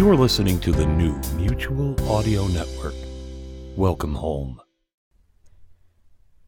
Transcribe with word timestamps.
You're 0.00 0.16
listening 0.16 0.58
to 0.60 0.72
the 0.72 0.86
new 0.86 1.12
Mutual 1.36 1.94
Audio 2.10 2.46
Network. 2.46 2.94
Welcome 3.76 4.14
home. 4.14 4.62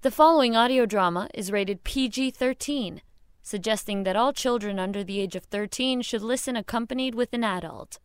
The 0.01 0.11
following 0.11 0.57
audio 0.57 0.87
drama 0.87 1.29
is 1.35 1.53
rated 1.53 1.85
PG 1.85 2.31
13, 2.31 3.03
suggesting 3.43 4.05
that 4.05 4.17
all 4.17 4.33
children 4.33 4.79
under 4.79 5.05
the 5.05 5.21
age 5.21 5.37
of 5.37 5.45
13 5.45 6.01
should 6.01 6.23
listen 6.23 6.57
accompanied 6.57 7.15
with 7.15 7.35
an 7.35 7.45
adult. 7.45 7.99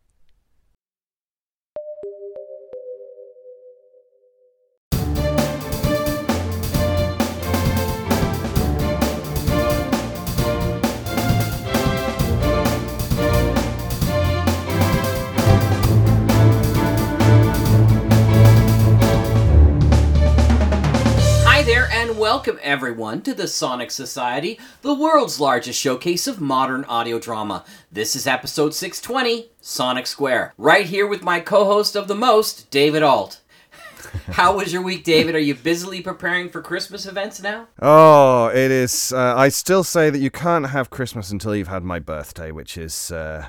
Welcome 22.18 22.58
everyone 22.62 23.22
to 23.22 23.32
the 23.32 23.46
Sonic 23.46 23.92
Society, 23.92 24.58
the 24.82 24.92
world's 24.92 25.38
largest 25.38 25.80
showcase 25.80 26.26
of 26.26 26.40
modern 26.40 26.82
audio 26.86 27.20
drama. 27.20 27.64
This 27.92 28.16
is 28.16 28.26
episode 28.26 28.74
620, 28.74 29.50
Sonic 29.60 30.08
Square. 30.08 30.52
Right 30.58 30.86
here 30.86 31.06
with 31.06 31.22
my 31.22 31.38
co 31.38 31.64
host 31.64 31.94
of 31.94 32.08
the 32.08 32.16
most, 32.16 32.72
David 32.72 33.04
Ault. 33.04 33.40
How 34.32 34.56
was 34.56 34.72
your 34.72 34.82
week, 34.82 35.04
David? 35.04 35.36
Are 35.36 35.38
you 35.38 35.54
busily 35.54 36.02
preparing 36.02 36.48
for 36.48 36.60
Christmas 36.60 37.06
events 37.06 37.40
now? 37.40 37.68
Oh, 37.80 38.48
it 38.48 38.72
is. 38.72 39.12
Uh, 39.12 39.34
I 39.36 39.48
still 39.48 39.84
say 39.84 40.10
that 40.10 40.18
you 40.18 40.32
can't 40.32 40.66
have 40.70 40.90
Christmas 40.90 41.30
until 41.30 41.54
you've 41.54 41.68
had 41.68 41.84
my 41.84 42.00
birthday, 42.00 42.50
which 42.50 42.76
is. 42.76 43.12
Uh, 43.12 43.46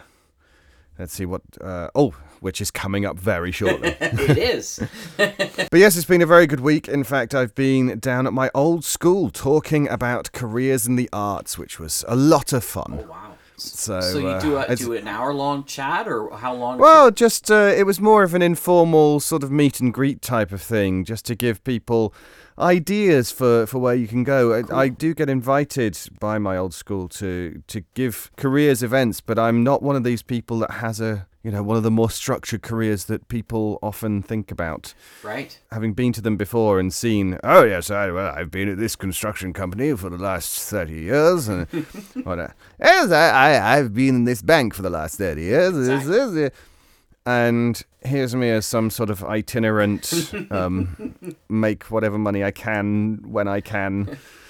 let's 0.99 1.13
see 1.13 1.25
what. 1.25 1.41
Uh, 1.59 1.89
oh, 1.95 2.13
which 2.41 2.61
is 2.61 2.71
coming 2.71 3.05
up 3.05 3.17
very 3.17 3.51
shortly. 3.51 3.95
it 3.99 4.37
is. 4.37 4.79
but 5.17 5.73
yes, 5.73 5.95
it's 5.95 6.05
been 6.05 6.21
a 6.21 6.25
very 6.25 6.47
good 6.47 6.59
week. 6.59 6.87
In 6.87 7.03
fact, 7.03 7.35
I've 7.35 7.55
been 7.55 7.99
down 7.99 8.27
at 8.27 8.33
my 8.33 8.49
old 8.53 8.83
school 8.83 9.29
talking 9.29 9.87
about 9.87 10.31
careers 10.31 10.87
in 10.87 10.95
the 10.95 11.09
arts, 11.11 11.57
which 11.57 11.79
was 11.79 12.05
a 12.07 12.15
lot 12.15 12.53
of 12.53 12.63
fun. 12.63 12.99
Oh, 13.03 13.09
Wow. 13.09 13.29
So, 13.59 13.99
So 13.99 14.19
you 14.19 14.27
uh, 14.27 14.39
do, 14.39 14.57
a, 14.57 14.75
do 14.75 14.93
an 14.93 15.07
hour 15.07 15.33
long 15.33 15.65
chat, 15.65 16.07
or 16.07 16.35
how 16.37 16.53
long? 16.53 16.77
Well, 16.77 17.11
just 17.11 17.51
uh, 17.51 17.73
it 17.75 17.85
was 17.85 17.99
more 17.99 18.23
of 18.23 18.33
an 18.33 18.41
informal 18.41 19.19
sort 19.19 19.43
of 19.43 19.51
meet 19.51 19.79
and 19.79 19.93
greet 19.93 20.21
type 20.21 20.51
of 20.51 20.61
thing, 20.61 21.03
just 21.03 21.25
to 21.25 21.35
give 21.35 21.63
people 21.63 22.13
ideas 22.57 23.31
for, 23.31 23.65
for 23.67 23.79
where 23.79 23.95
you 23.95 24.07
can 24.07 24.23
go. 24.23 24.63
I, 24.69 24.83
I 24.83 24.87
do 24.89 25.13
get 25.13 25.29
invited 25.29 25.97
by 26.19 26.37
my 26.37 26.57
old 26.57 26.73
school 26.73 27.07
to 27.09 27.61
to 27.67 27.81
give 27.93 28.31
careers 28.37 28.83
events, 28.83 29.21
but 29.21 29.37
I'm 29.37 29.63
not 29.63 29.81
one 29.81 29.95
of 29.95 30.03
these 30.03 30.21
people 30.21 30.59
that 30.59 30.71
has 30.71 31.01
a 31.01 31.27
you 31.43 31.51
know 31.51 31.63
one 31.63 31.77
of 31.77 31.83
the 31.83 31.91
more 31.91 32.09
structured 32.09 32.61
careers 32.61 33.05
that 33.05 33.27
people 33.27 33.79
often 33.81 34.21
think 34.21 34.51
about. 34.51 34.93
right? 35.23 35.57
Having 35.71 35.93
been 35.93 36.13
to 36.13 36.21
them 36.21 36.35
before 36.37 36.79
and 36.79 36.93
seen, 36.93 37.37
oh 37.43 37.63
yes, 37.63 37.89
I, 37.89 38.11
well, 38.11 38.33
I've 38.35 38.51
been 38.51 38.69
at 38.69 38.77
this 38.77 38.95
construction 38.95 39.53
company 39.53 39.95
for 39.95 40.09
the 40.09 40.17
last 40.17 40.59
thirty 40.69 41.01
years, 41.01 41.47
and 41.47 41.67
what, 42.23 42.39
uh, 42.39 42.47
yes, 42.79 43.11
I, 43.11 43.29
I, 43.29 43.77
I've 43.77 43.93
been 43.93 44.15
in 44.15 44.23
this 44.25 44.41
bank 44.41 44.73
for 44.73 44.81
the 44.81 44.89
last 44.89 45.17
thirty 45.17 45.43
years. 45.43 45.73
This 45.73 46.05
is. 46.05 46.51
And 47.25 47.79
here's 48.01 48.33
me 48.35 48.49
as 48.49 48.65
some 48.65 48.89
sort 48.89 49.09
of 49.11 49.23
itinerant, 49.23 50.33
um, 50.51 51.15
make 51.47 51.83
whatever 51.91 52.17
money 52.17 52.43
I 52.43 52.49
can 52.51 53.19
when 53.23 53.47
I 53.47 53.61
can, 53.61 54.17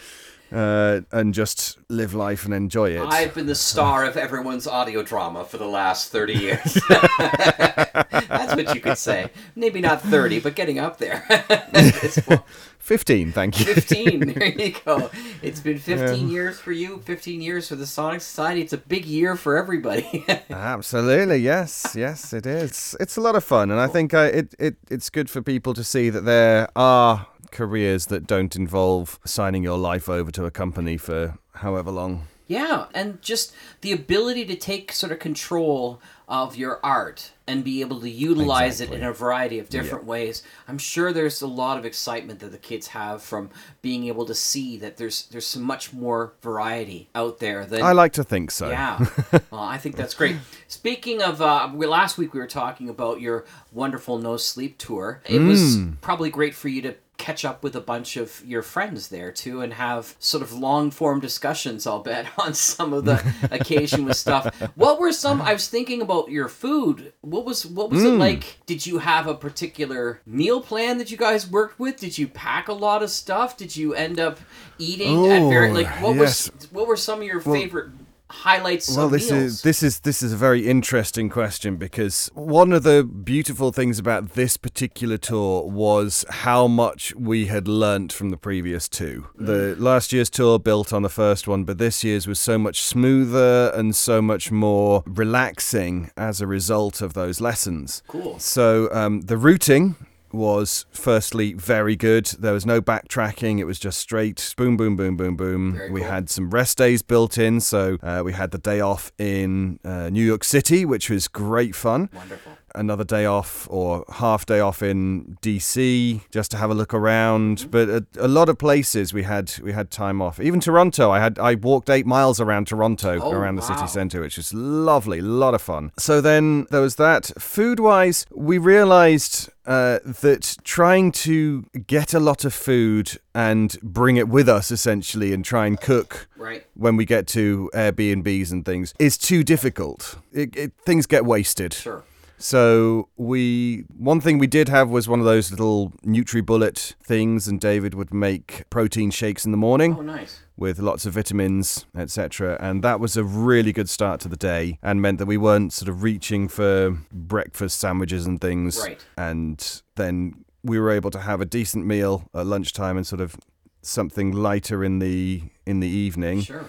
uh, 0.51 1.01
and 1.11 1.33
just 1.33 1.77
live 1.89 2.13
life 2.13 2.45
and 2.45 2.53
enjoy 2.53 2.91
it. 2.91 3.01
I've 3.01 3.33
been 3.33 3.45
the 3.45 3.55
star 3.55 4.05
of 4.05 4.17
everyone's 4.17 4.67
audio 4.67 5.03
drama 5.03 5.45
for 5.45 5.57
the 5.57 5.67
last 5.67 6.11
30 6.11 6.33
years. 6.33 6.79
That's 6.89 8.55
what 8.55 8.73
you 8.75 8.81
could 8.81 8.97
say. 8.97 9.31
Maybe 9.55 9.81
not 9.81 10.01
30, 10.01 10.39
but 10.39 10.55
getting 10.55 10.79
up 10.79 10.97
there. 10.97 11.25
it's 11.29 12.19
Fifteen, 12.79 13.31
thank 13.31 13.59
you. 13.59 13.65
15. 13.65 14.33
There 14.33 14.47
you 14.47 14.73
go. 14.85 15.11
It's 15.43 15.59
been 15.59 15.77
15 15.77 16.27
years 16.27 16.59
for 16.59 16.71
you, 16.71 17.01
15 17.05 17.39
years 17.39 17.67
for 17.67 17.75
the 17.75 17.85
Sonic 17.85 18.21
Society. 18.21 18.61
It's 18.61 18.73
a 18.73 18.77
big 18.79 19.05
year 19.05 19.35
for 19.35 19.57
everybody. 19.57 20.25
Absolutely, 20.49 21.37
yes, 21.37 21.93
yes, 21.95 22.33
it 22.33 22.47
is. 22.47 22.95
It's 22.99 23.15
a 23.15 23.21
lot 23.21 23.35
of 23.35 23.43
fun, 23.43 23.69
and 23.69 23.79
I 23.79 23.85
think 23.85 24.15
uh, 24.15 24.31
it, 24.33 24.55
it 24.57 24.77
it's 24.89 25.11
good 25.11 25.29
for 25.29 25.43
people 25.43 25.75
to 25.75 25.83
see 25.83 26.09
that 26.09 26.25
there 26.25 26.69
are 26.75 27.27
careers 27.51 28.07
that 28.07 28.27
don't 28.27 28.55
involve 28.55 29.19
signing 29.25 29.63
your 29.63 29.77
life 29.77 30.09
over 30.09 30.31
to 30.31 30.45
a 30.45 30.51
company 30.51 30.97
for 30.97 31.37
however 31.53 31.91
long. 31.91 32.27
Yeah, 32.49 32.87
and 32.95 33.21
just 33.21 33.53
the 33.81 33.91
ability 33.91 34.43
to 34.45 34.55
take 34.55 34.91
sort 34.91 35.11
of 35.11 35.19
control 35.19 36.01
of 36.27 36.55
your 36.55 36.79
art 36.83 37.31
and 37.47 37.63
be 37.63 37.81
able 37.81 38.01
to 38.01 38.09
utilize 38.09 38.81
it 38.81 38.91
in 38.91 39.03
a 39.03 39.13
variety 39.13 39.59
of 39.59 39.69
different 39.69 40.03
ways. 40.03 40.41
I'm 40.67 40.79
sure 40.79 41.13
there's 41.13 41.43
a 41.43 41.47
lot 41.47 41.77
of 41.77 41.85
excitement 41.85 42.39
that 42.39 42.51
the 42.51 42.57
kids 42.57 42.87
have 42.87 43.21
from 43.21 43.51
being 43.83 44.05
able 44.05 44.25
to 44.25 44.33
see 44.33 44.77
that 44.77 44.97
there's 44.97 45.27
there's 45.27 45.45
so 45.45 45.59
much 45.59 45.93
more 45.93 46.33
variety 46.41 47.09
out 47.13 47.37
there 47.37 47.67
than 47.67 47.83
I 47.83 47.91
like 47.91 48.13
to 48.13 48.23
think 48.23 48.49
so. 48.49 48.69
yeah, 48.69 48.97
well, 49.51 49.61
I 49.61 49.77
think 49.77 49.95
that's 49.95 50.15
great. 50.15 50.37
Speaking 50.67 51.21
of, 51.21 51.43
uh, 51.43 51.69
we, 51.71 51.85
last 51.85 52.17
week 52.17 52.33
we 52.33 52.39
were 52.39 52.47
talking 52.47 52.89
about 52.89 53.21
your 53.21 53.45
wonderful 53.71 54.17
no 54.17 54.37
sleep 54.37 54.79
tour. 54.79 55.21
It 55.27 55.39
was 55.39 55.77
probably 56.01 56.31
great 56.31 56.55
for 56.55 56.67
you 56.67 56.81
to 56.81 56.95
catch 57.19 57.45
up 57.45 57.61
with 57.61 57.75
a 57.75 57.81
bunch 57.81 58.17
of 58.17 58.43
your 58.45 58.63
friends 58.63 59.09
there 59.09 59.31
too, 59.31 59.61
and 59.61 59.73
have 59.73 60.15
sort 60.17 60.41
of 60.41 60.51
long 60.51 60.89
form 60.89 61.19
discussions. 61.19 61.85
I'll 61.85 61.99
bet 61.99 62.27
on 62.39 62.55
some 62.55 62.91
of 62.91 63.05
the 63.05 63.23
occasion 63.51 64.05
with 64.05 64.17
stuff. 64.17 64.47
What 64.75 64.99
were 64.99 65.11
some? 65.11 65.41
I 65.41 65.53
was 65.53 65.67
thinking 65.67 66.01
about 66.01 66.31
your 66.31 66.47
food. 66.47 67.13
What 67.21 67.45
was 67.45 67.65
what 67.65 67.91
was 67.91 68.03
it 68.03 68.11
hmm. 68.11 68.17
like? 68.17 68.59
Did 68.65 68.87
you 68.87 68.97
have 68.97 69.27
a 69.27 69.35
particular 69.35 70.21
meal 70.25 70.61
plan 70.61 70.97
that 70.97 71.11
you 71.11 71.17
guys 71.17 71.49
worked 71.49 71.79
with? 71.79 71.99
Did 71.99 72.17
you 72.17 72.27
pack 72.27 72.67
a 72.67 72.73
lot 72.73 73.03
of 73.03 73.11
stuff? 73.11 73.55
Did 73.55 73.75
you 73.77 73.93
end 73.93 74.19
up 74.19 74.39
eating 74.79 75.27
at 75.27 75.47
very 75.49 75.69
Oh, 75.69 75.73
like 75.73 75.87
what 76.01 76.15
yes. 76.15 76.49
was 76.51 76.67
what 76.71 76.87
were 76.87 76.97
some 76.97 77.19
of 77.19 77.27
your 77.27 77.41
favorite 77.41 77.98
highlights 78.29 78.95
Well, 78.95 79.09
this 79.09 79.31
meals? 79.31 79.43
is 79.43 79.61
this 79.63 79.83
is 79.83 79.99
this 80.01 80.21
is 80.21 80.33
a 80.33 80.37
very 80.37 80.67
interesting 80.67 81.29
question 81.29 81.77
because 81.77 82.29
one 82.33 82.71
of 82.73 82.83
the 82.83 83.03
beautiful 83.03 83.71
things 83.71 83.97
about 83.99 84.31
this 84.33 84.55
particular 84.57 85.17
tour 85.17 85.63
was 85.67 86.25
how 86.29 86.67
much 86.67 87.15
we 87.15 87.47
had 87.47 87.67
learnt 87.67 88.13
from 88.13 88.29
the 88.29 88.37
previous 88.37 88.87
two. 88.87 89.27
The 89.35 89.75
last 89.77 90.13
year's 90.13 90.29
tour 90.29 90.59
built 90.59 90.93
on 90.93 91.01
the 91.01 91.09
first 91.09 91.47
one, 91.47 91.63
but 91.63 91.77
this 91.77 92.03
year's 92.03 92.27
was 92.27 92.39
so 92.39 92.57
much 92.57 92.83
smoother 92.83 93.71
and 93.75 93.95
so 93.95 94.21
much 94.21 94.51
more 94.51 95.03
relaxing 95.05 96.11
as 96.15 96.41
a 96.41 96.47
result 96.47 97.01
of 97.01 97.13
those 97.13 97.41
lessons. 97.41 98.03
Cool. 98.07 98.37
So 98.39 98.89
um, 98.93 99.21
the 99.21 99.37
routing 99.37 99.95
was 100.31 100.85
firstly 100.91 101.53
very 101.53 101.95
good. 101.95 102.25
There 102.27 102.53
was 102.53 102.65
no 102.65 102.81
backtracking. 102.81 103.59
It 103.59 103.65
was 103.65 103.79
just 103.79 103.99
straight 103.99 104.53
boom, 104.57 104.77
boom, 104.77 104.95
boom, 104.95 105.17
boom, 105.17 105.35
boom. 105.35 105.73
Very 105.73 105.91
we 105.91 106.01
cool. 106.01 106.09
had 106.09 106.29
some 106.29 106.49
rest 106.49 106.77
days 106.77 107.01
built 107.01 107.37
in. 107.37 107.59
So 107.59 107.97
uh, 108.01 108.21
we 108.23 108.33
had 108.33 108.51
the 108.51 108.57
day 108.57 108.79
off 108.79 109.11
in 109.17 109.79
uh, 109.83 110.09
New 110.09 110.25
York 110.25 110.43
City, 110.43 110.85
which 110.85 111.09
was 111.09 111.27
great 111.27 111.75
fun. 111.75 112.09
Wonderful. 112.13 112.53
Another 112.75 113.03
day 113.03 113.25
off 113.25 113.67
or 113.69 114.05
half 114.09 114.45
day 114.45 114.59
off 114.59 114.81
in 114.83 115.37
DC 115.41 116.21
just 116.31 116.51
to 116.51 116.57
have 116.57 116.69
a 116.69 116.73
look 116.73 116.93
around. 116.93 117.59
Mm-hmm. 117.59 117.69
But 117.69 117.89
a, 117.89 118.05
a 118.19 118.27
lot 118.27 118.49
of 118.49 118.57
places 118.57 119.13
we 119.13 119.23
had 119.23 119.51
we 119.61 119.73
had 119.73 119.91
time 119.91 120.21
off. 120.21 120.39
Even 120.39 120.59
Toronto, 120.59 121.11
I 121.11 121.19
had 121.19 121.39
I 121.39 121.55
walked 121.55 121.89
eight 121.89 122.05
miles 122.05 122.39
around 122.39 122.67
Toronto 122.67 123.19
Oh, 123.21 123.31
around 123.31 123.55
the 123.55 123.61
wow. 123.61 123.75
city 123.75 123.87
centre, 123.87 124.21
which 124.21 124.37
was 124.37 124.53
lovely, 124.53 125.19
a 125.19 125.23
lot 125.23 125.53
of 125.53 125.61
fun. 125.61 125.91
So 125.97 126.21
then 126.21 126.67
there 126.71 126.81
was 126.81 126.95
that. 126.95 127.31
Food 127.39 127.79
wise, 127.79 128.25
we 128.31 128.57
realised 128.57 129.49
uh, 129.65 129.99
that 130.03 130.57
trying 130.63 131.11
to 131.11 131.63
get 131.85 132.13
a 132.13 132.19
lot 132.19 132.43
of 132.45 132.53
food 132.53 133.17
and 133.35 133.77
bring 133.83 134.17
it 134.17 134.27
with 134.27 134.49
us 134.49 134.71
essentially 134.71 135.31
and 135.33 135.45
try 135.45 135.67
and 135.67 135.79
cook 135.79 136.27
Right. 136.37 136.65
when 136.73 136.95
we 136.97 137.05
get 137.05 137.27
to 137.27 137.69
Airbnbs 137.73 138.51
and 138.51 138.65
things 138.65 138.93
is 138.99 139.17
too 139.17 139.43
difficult. 139.43 140.17
It, 140.33 140.55
it, 140.55 140.71
things 140.85 141.05
get 141.05 141.23
wasted. 141.25 141.73
Sure. 141.73 142.03
So 142.41 143.09
we 143.17 143.83
one 143.97 144.21
thing 144.21 144.37
we 144.37 144.47
did 144.47 144.69
have 144.69 144.89
was 144.89 145.09
one 145.09 145.19
of 145.19 145.25
those 145.25 145.51
little 145.51 145.91
NutriBullet 146.05 146.95
things, 147.03 147.47
and 147.49 147.59
David 147.59 147.93
would 147.93 148.13
make 148.13 148.63
protein 148.69 149.11
shakes 149.11 149.43
in 149.45 149.51
the 149.51 149.57
morning 149.57 149.95
Oh, 149.99 150.01
nice. 150.01 150.39
with 150.55 150.79
lots 150.79 151.05
of 151.05 151.13
vitamins, 151.15 151.85
etc. 151.97 152.57
And 152.61 152.81
that 152.81 153.01
was 153.01 153.17
a 153.17 153.23
really 153.25 153.73
good 153.73 153.89
start 153.89 154.21
to 154.21 154.29
the 154.29 154.37
day, 154.37 154.79
and 154.81 155.01
meant 155.01 155.17
that 155.19 155.25
we 155.25 155.35
weren't 155.37 155.73
sort 155.73 155.89
of 155.89 156.01
reaching 156.01 156.47
for 156.47 156.97
breakfast 157.11 157.77
sandwiches 157.77 158.25
and 158.25 158.39
things. 158.39 158.79
Right. 158.81 159.05
And 159.17 159.81
then 159.95 160.45
we 160.63 160.79
were 160.79 160.91
able 160.91 161.11
to 161.11 161.19
have 161.19 161.41
a 161.41 161.45
decent 161.45 161.85
meal 161.85 162.29
at 162.33 162.45
lunchtime 162.45 162.95
and 162.95 163.05
sort 163.05 163.19
of 163.21 163.35
something 163.81 164.31
lighter 164.31 164.83
in 164.83 164.99
the 164.99 165.43
in 165.65 165.81
the 165.81 165.87
evening. 165.89 166.41
Sure. 166.41 166.65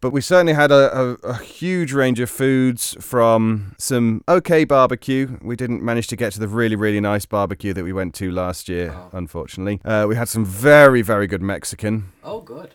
But 0.00 0.12
we 0.12 0.20
certainly 0.20 0.52
had 0.52 0.70
a, 0.70 0.96
a, 0.96 1.12
a 1.30 1.34
huge 1.38 1.92
range 1.92 2.20
of 2.20 2.30
foods 2.30 2.96
from 3.00 3.74
some 3.78 4.22
okay 4.28 4.64
barbecue. 4.64 5.38
We 5.42 5.56
didn't 5.56 5.82
manage 5.82 6.06
to 6.08 6.16
get 6.16 6.32
to 6.34 6.40
the 6.40 6.46
really, 6.46 6.76
really 6.76 7.00
nice 7.00 7.26
barbecue 7.26 7.72
that 7.72 7.82
we 7.82 7.92
went 7.92 8.14
to 8.16 8.30
last 8.30 8.68
year, 8.68 8.94
Oh. 8.94 9.10
unfortunately. 9.12 9.80
Uh, 9.84 10.06
we 10.08 10.14
had 10.14 10.28
some 10.28 10.44
very, 10.44 11.02
very 11.02 11.26
good 11.26 11.42
Mexican 11.42 12.12
Oh, 12.22 12.40
good. 12.40 12.74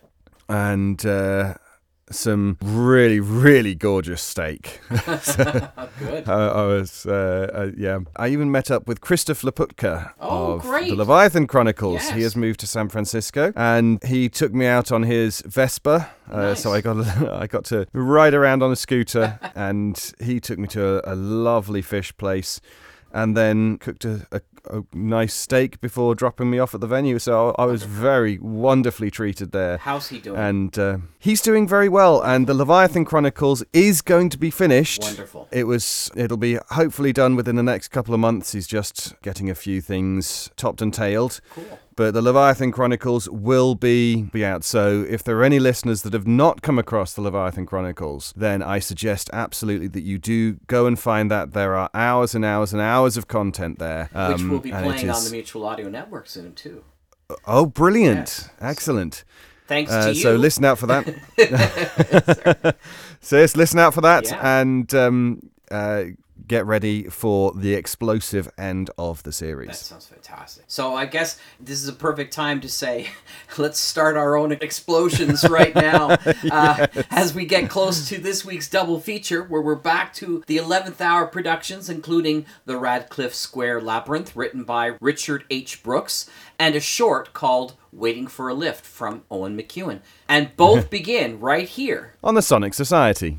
and 0.50 1.06
uh, 1.06 1.54
some 2.12 2.58
really, 2.62 3.20
really 3.20 3.76
gorgeous 3.76 4.22
steak. 4.22 4.80
Good. 4.90 6.28
I, 6.28 6.48
I 6.48 6.66
was, 6.66 7.06
uh, 7.06 7.50
uh, 7.54 7.72
yeah. 7.78 8.00
I 8.16 8.28
even 8.30 8.52
met 8.52 8.70
up 8.72 8.88
with 8.88 9.02
Christof 9.02 9.44
Laputka 9.44 10.12
Oh, 10.20 10.54
of 10.54 10.62
great. 10.62 10.90
the 10.90 10.96
Leviathan 10.96 11.48
Chronicles. 11.48 12.10
He 12.10 12.22
has 12.24 12.36
moved 12.36 12.60
to 12.62 12.68
San 12.68 12.90
Francisco, 12.90 13.54
and 13.56 14.04
he 14.04 14.30
took 14.30 14.54
me 14.54 14.66
out 14.66 14.92
on 14.92 15.04
his 15.04 15.42
Vespa. 15.42 16.10
Uh, 16.32 16.56
So 16.56 16.74
I 16.74 16.82
got 16.82 17.06
I 17.42 17.48
got 17.48 17.66
to 17.66 17.88
ride 17.94 18.34
around 18.34 18.64
on 18.64 18.72
a 18.72 18.76
scooter, 18.76 19.40
and 19.56 20.12
he 20.20 20.40
took 20.40 20.60
me 20.60 20.68
to 20.70 21.08
a, 21.10 21.14
a 21.14 21.16
lovely 21.16 21.82
fish 21.82 22.16
place, 22.18 22.60
and 23.12 23.36
then 23.38 23.78
cooked 23.78 24.06
a, 24.06 24.28
a, 24.32 24.42
a 24.70 24.84
nice 24.94 25.34
steak 25.34 25.82
before 25.82 26.16
dropping 26.16 26.50
me 26.50 26.60
off 26.60 26.74
at 26.74 26.82
the 26.82 26.88
venue. 26.88 27.20
So 27.20 27.56
I 27.58 27.66
was 27.66 27.84
very 27.84 28.38
wonderfully 28.40 29.12
treated 29.12 29.52
there. 29.52 29.78
How's 29.78 30.10
he 30.10 30.20
doing? 30.20 30.40
And 30.40 30.78
uh, 30.80 30.98
he's 31.20 31.42
doing 31.42 31.68
very 31.68 31.90
well. 31.90 32.22
And 32.22 32.48
the 32.48 32.54
Leviathan 32.54 33.06
Chronicles 33.06 33.64
is 33.74 34.02
going 34.02 34.30
to 34.30 34.38
be 34.38 34.50
finished. 34.50 35.02
Wonderful. 35.02 35.48
It 35.52 35.66
was. 35.66 36.12
It'll 36.16 36.38
be 36.38 36.58
hopefully 36.70 37.14
done 37.14 37.36
within 37.36 37.56
the 37.56 37.64
next 37.64 37.90
couple 37.90 38.14
of 38.14 38.20
months. 38.20 38.54
He's 38.54 38.68
just 38.68 39.20
getting 39.22 39.50
a 39.50 39.56
few 39.56 39.82
things 39.82 40.50
topped 40.56 40.82
and 40.82 40.94
tailed. 40.94 41.42
Cool. 41.52 41.80
But 41.96 42.14
the 42.14 42.22
Leviathan 42.22 42.72
Chronicles 42.72 43.30
will 43.30 43.76
be 43.76 44.24
be 44.24 44.44
out. 44.44 44.64
So 44.64 45.06
if 45.08 45.24
there 45.24 45.38
are 45.38 45.44
any 45.44 45.60
listeners 45.60 46.02
that 46.04 46.14
have 46.14 46.26
not 46.28 46.62
come 46.62 46.80
across 46.80 47.14
the 47.14 47.22
Leviathan 47.22 47.66
Chronicles, 47.66 48.34
then 48.36 48.64
I 48.64 48.80
suggest 48.80 49.30
absolutely 49.34 49.88
that 49.90 50.02
you 50.02 50.18
do 50.18 50.54
go 50.68 50.86
and 50.88 51.00
find 51.00 51.30
that. 51.30 51.54
There 51.54 51.76
are 51.76 51.90
hours 51.94 52.34
and 52.36 52.44
hours 52.44 52.74
and 52.74 52.82
hours 52.82 53.16
of 53.18 53.28
content 53.28 53.78
there, 53.80 54.06
Which 54.06 54.42
um, 54.42 54.50
will 54.50 54.60
be 54.60 54.72
and 54.72 54.86
it 54.86 54.90
playing 54.90 55.10
on 55.10 55.24
the 55.24 55.32
Mutual 55.32 55.66
Audio 55.66 55.90
Network 55.90 56.28
soon, 56.28 56.54
too. 56.56 56.84
Oh, 57.46 57.66
brilliant! 57.66 58.18
Yes. 58.18 58.50
Excellent. 58.60 59.24
Thanks 59.68 59.92
Uh, 59.92 60.08
to 60.08 60.14
you. 60.14 60.22
so 60.22 60.36
listen 60.36 60.66
out 60.66 60.78
for 60.78 60.88
that. 60.88 61.06
so 63.22 63.38
yes, 63.38 63.56
listen 63.56 63.80
out 63.80 63.94
for 63.94 64.02
that, 64.02 64.26
Yeah. 64.26 64.60
and 64.62 64.94
um, 64.94 65.50
uh, 65.72 66.04
get 66.48 66.66
ready 66.66 67.04
for 67.04 67.54
the 67.54 67.74
explosive 67.74 68.50
end 68.58 68.90
of 68.98 69.24
the 69.24 69.32
series. 69.32 69.70
That 69.70 69.76
sounds 69.76 70.06
fantastic. 70.08 70.66
So 70.68 70.96
I 70.96 71.06
guess 71.06 71.40
this 71.60 71.82
is 71.82 71.88
a 71.88 71.94
perfect 71.94 72.34
time 72.34 72.62
to 72.62 72.70
say, 72.70 73.10
let's 73.58 73.80
start 73.80 74.18
our 74.18 74.36
own 74.36 74.52
explosions 74.52 75.44
right 75.50 75.74
now. 75.76 76.18
uh, 76.52 76.88
as 77.10 77.34
we 77.34 77.46
get 77.46 77.70
close 77.70 78.08
to 78.10 78.18
this 78.18 78.44
week's 78.44 78.70
double 78.70 79.00
feature, 79.00 79.44
where 79.44 79.62
we're 79.62 79.76
back 79.76 80.14
to 80.16 80.44
the 80.48 80.58
11th 80.58 81.02
hour 81.02 81.26
productions, 81.28 81.90
including 81.90 82.46
The 82.66 82.78
Radcliffe 82.78 83.36
Square 83.36 83.82
Labyrinth, 83.82 84.36
written 84.36 84.64
by 84.64 84.98
Richard 85.00 85.46
H. 85.50 85.84
Brooks, 85.84 86.30
and 86.60 86.76
a 86.76 86.80
short 86.80 87.34
called 87.34 87.76
Waiting 87.92 88.28
for 88.28 88.50
a 88.50 88.54
Lift 88.54 88.86
from 88.86 89.24
Owen 89.30 89.58
McEwen. 89.58 90.02
And 90.28 90.56
both 90.56 90.90
begin 90.92 91.40
right 91.40 91.68
here. 91.68 92.16
On 92.24 92.36
the 92.36 92.42
Sonic 92.42 92.74
Society. 92.74 93.38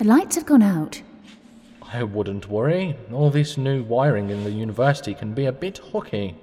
The 0.00 0.06
lights 0.06 0.34
have 0.36 0.46
gone 0.46 0.62
out. 0.62 1.02
I 1.92 2.04
wouldn't 2.04 2.48
worry. 2.48 2.96
All 3.12 3.28
this 3.28 3.58
new 3.58 3.82
wiring 3.82 4.30
in 4.30 4.44
the 4.44 4.50
university 4.50 5.12
can 5.12 5.34
be 5.34 5.44
a 5.44 5.52
bit 5.52 5.76
hooky. 5.76 6.36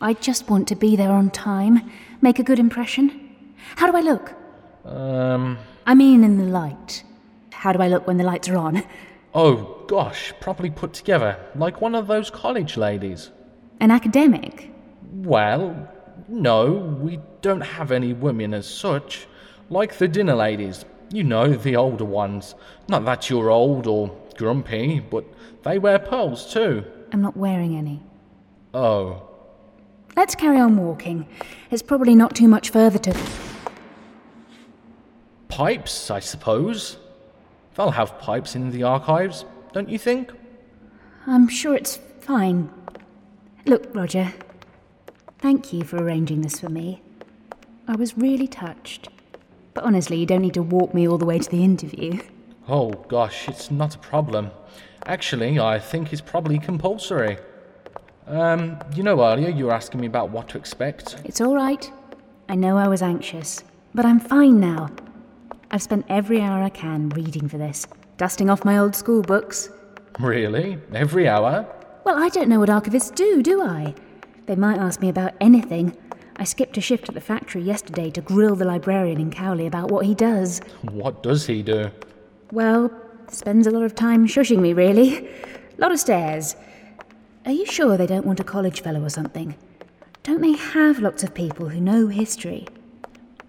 I 0.00 0.14
just 0.14 0.48
want 0.48 0.66
to 0.68 0.74
be 0.74 0.96
there 0.96 1.10
on 1.10 1.28
time, 1.28 1.90
make 2.22 2.38
a 2.38 2.42
good 2.42 2.58
impression. 2.58 3.36
How 3.76 3.90
do 3.90 3.98
I 3.98 4.00
look? 4.00 4.32
Um, 4.86 5.58
I 5.84 5.94
mean, 5.94 6.24
in 6.24 6.38
the 6.38 6.44
light. 6.44 7.04
How 7.52 7.74
do 7.74 7.82
I 7.82 7.88
look 7.88 8.06
when 8.06 8.16
the 8.16 8.24
lights 8.24 8.48
are 8.48 8.56
on? 8.56 8.82
oh 9.34 9.84
gosh, 9.86 10.32
properly 10.40 10.70
put 10.70 10.94
together, 10.94 11.36
like 11.56 11.82
one 11.82 11.94
of 11.94 12.06
those 12.06 12.30
college 12.30 12.78
ladies. 12.78 13.30
An 13.80 13.90
academic? 13.90 14.70
Well, 15.12 15.86
no, 16.28 16.96
we 16.98 17.20
don't 17.42 17.60
have 17.60 17.92
any 17.92 18.14
women 18.14 18.54
as 18.54 18.66
such. 18.66 19.26
Like 19.68 19.98
the 19.98 20.08
dinner 20.08 20.34
ladies, 20.34 20.86
you 21.10 21.24
know, 21.24 21.52
the 21.52 21.76
older 21.76 22.04
ones. 22.04 22.54
Not 22.88 23.04
that 23.04 23.28
you're 23.30 23.50
old 23.50 23.86
or 23.86 24.16
grumpy, 24.36 25.00
but 25.00 25.24
they 25.62 25.78
wear 25.78 25.98
pearls 25.98 26.52
too. 26.52 26.84
I'm 27.12 27.22
not 27.22 27.36
wearing 27.36 27.76
any. 27.76 28.02
Oh, 28.72 29.26
Let's 30.16 30.34
carry 30.34 30.58
on 30.58 30.76
walking. 30.76 31.26
It's 31.70 31.82
probably 31.82 32.14
not 32.14 32.34
too 32.34 32.48
much 32.48 32.70
further 32.70 32.98
to. 32.98 33.16
pipes, 35.48 36.10
I 36.10 36.20
suppose. 36.20 36.96
They'll 37.74 37.90
have 37.92 38.18
pipes 38.18 38.54
in 38.54 38.70
the 38.70 38.82
archives, 38.82 39.44
don't 39.72 39.88
you 39.88 39.98
think? 39.98 40.32
I'm 41.26 41.48
sure 41.48 41.74
it's 41.74 41.98
fine. 42.20 42.70
Look, 43.66 43.94
Roger. 43.94 44.32
Thank 45.38 45.72
you 45.72 45.84
for 45.84 45.96
arranging 45.96 46.42
this 46.42 46.60
for 46.60 46.68
me. 46.68 47.02
I 47.88 47.96
was 47.96 48.18
really 48.18 48.48
touched. 48.48 49.08
But 49.80 49.86
honestly, 49.86 50.18
you 50.18 50.26
don't 50.26 50.42
need 50.42 50.52
to 50.52 50.62
walk 50.62 50.92
me 50.92 51.08
all 51.08 51.16
the 51.16 51.24
way 51.24 51.38
to 51.38 51.50
the 51.50 51.64
interview. 51.64 52.20
Oh 52.68 52.90
gosh, 53.08 53.48
it's 53.48 53.70
not 53.70 53.94
a 53.94 53.98
problem. 53.98 54.50
Actually, 55.06 55.58
I 55.58 55.78
think 55.78 56.12
it's 56.12 56.20
probably 56.20 56.58
compulsory. 56.58 57.38
Um, 58.26 58.78
you 58.94 59.02
know, 59.02 59.24
earlier 59.24 59.48
you 59.48 59.64
were 59.64 59.72
asking 59.72 60.02
me 60.02 60.06
about 60.06 60.28
what 60.28 60.50
to 60.50 60.58
expect. 60.58 61.16
It's 61.24 61.40
all 61.40 61.54
right. 61.54 61.90
I 62.50 62.56
know 62.56 62.76
I 62.76 62.88
was 62.88 63.00
anxious, 63.00 63.64
but 63.94 64.04
I'm 64.04 64.20
fine 64.20 64.60
now. 64.60 64.90
I've 65.70 65.80
spent 65.80 66.04
every 66.10 66.42
hour 66.42 66.62
I 66.62 66.68
can 66.68 67.08
reading 67.08 67.48
for 67.48 67.56
this, 67.56 67.86
dusting 68.18 68.50
off 68.50 68.66
my 68.66 68.76
old 68.76 68.94
school 68.94 69.22
books. 69.22 69.70
Really? 70.18 70.76
Every 70.92 71.26
hour? 71.26 71.64
Well, 72.04 72.22
I 72.22 72.28
don't 72.28 72.50
know 72.50 72.58
what 72.58 72.68
archivists 72.68 73.14
do, 73.14 73.42
do 73.42 73.62
I? 73.62 73.94
They 74.44 74.56
might 74.56 74.78
ask 74.78 75.00
me 75.00 75.08
about 75.08 75.32
anything. 75.40 75.96
I 76.40 76.44
skipped 76.44 76.78
a 76.78 76.80
shift 76.80 77.06
at 77.10 77.14
the 77.14 77.20
factory 77.20 77.60
yesterday 77.60 78.10
to 78.12 78.22
grill 78.22 78.56
the 78.56 78.64
librarian 78.64 79.20
in 79.20 79.30
Cowley 79.30 79.66
about 79.66 79.90
what 79.90 80.06
he 80.06 80.14
does. 80.14 80.62
What 80.90 81.22
does 81.22 81.46
he 81.46 81.62
do? 81.62 81.90
Well, 82.50 82.90
spends 83.28 83.66
a 83.66 83.70
lot 83.70 83.82
of 83.82 83.94
time 83.94 84.26
shushing 84.26 84.58
me, 84.58 84.72
really. 84.72 85.28
lot 85.76 85.92
of 85.92 86.00
stares. 86.00 86.56
Are 87.44 87.52
you 87.52 87.66
sure 87.66 87.98
they 87.98 88.06
don't 88.06 88.24
want 88.24 88.40
a 88.40 88.44
college 88.44 88.80
fellow 88.80 89.04
or 89.04 89.10
something? 89.10 89.54
Don't 90.22 90.40
they 90.40 90.52
have 90.52 90.98
lots 91.00 91.22
of 91.22 91.34
people 91.34 91.68
who 91.68 91.78
know 91.78 92.06
history? 92.06 92.66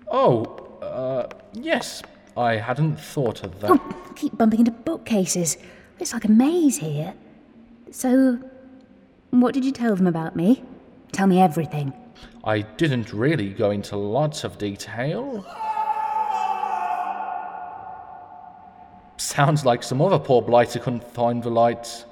Oh, 0.10 0.43
uh, 0.81 1.29
yes. 1.53 2.01
I 2.36 2.57
hadn't 2.57 3.00
thought 3.00 3.45
of 3.45 3.57
that. 3.62 3.71
Oh, 3.71 4.13
keep 4.17 4.38
bumping 4.38 4.60
into 4.60 4.71
bookcases. 4.71 5.57
It's 6.00 6.12
like 6.12 6.25
a 6.25 6.31
maze 6.31 6.77
here. 6.77 7.13
So, 7.89 8.38
what 9.29 9.53
did 9.53 9.63
you 9.63 9.71
tell 9.71 9.95
them 9.95 10.07
about 10.07 10.36
me? 10.36 10.62
Tell 11.13 11.27
me 11.27 11.39
everything. 11.39 11.93
I 12.43 12.61
didn't 12.61 13.13
really 13.13 13.49
go 13.49 13.71
into 13.71 13.97
lots 13.97 14.43
of 14.43 14.57
detail. 14.57 15.45
Sounds 19.17 19.65
like 19.65 19.83
some 19.83 20.01
other 20.01 20.19
poor 20.19 20.41
blighter 20.41 20.79
couldn't 20.79 21.03
find 21.03 21.43
the 21.43 21.51
lights. 21.51 22.05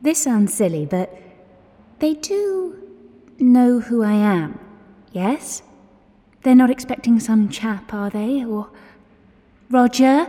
This 0.00 0.22
sounds 0.22 0.52
silly, 0.52 0.84
but 0.86 1.16
they 2.00 2.14
do 2.14 2.82
know 3.38 3.80
who 3.80 4.02
I 4.02 4.12
am, 4.12 4.58
yes? 5.12 5.62
They're 6.42 6.54
not 6.54 6.70
expecting 6.70 7.20
some 7.20 7.48
chap, 7.48 7.92
are 7.92 8.10
they? 8.10 8.44
Or. 8.44 8.70
Roger? 9.70 10.26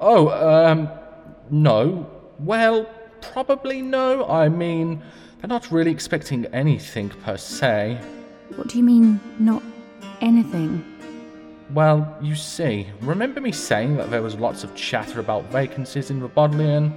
Oh, 0.00 0.28
um, 0.28 0.88
no. 1.50 2.08
Well, 2.38 2.88
probably 3.20 3.82
no. 3.82 4.26
I 4.28 4.48
mean, 4.48 5.02
they're 5.40 5.48
not 5.48 5.70
really 5.70 5.90
expecting 5.90 6.46
anything 6.46 7.08
per 7.08 7.36
se. 7.36 8.00
What 8.56 8.68
do 8.68 8.78
you 8.78 8.84
mean, 8.84 9.20
not 9.38 9.62
anything? 10.20 10.84
Well, 11.74 12.16
you 12.20 12.34
see, 12.34 12.86
remember 13.02 13.40
me 13.40 13.52
saying 13.52 13.96
that 13.98 14.10
there 14.10 14.22
was 14.22 14.36
lots 14.36 14.64
of 14.64 14.74
chatter 14.74 15.20
about 15.20 15.44
vacancies 15.52 16.10
in 16.10 16.18
the 16.18 16.28
Bodleian? 16.28 16.92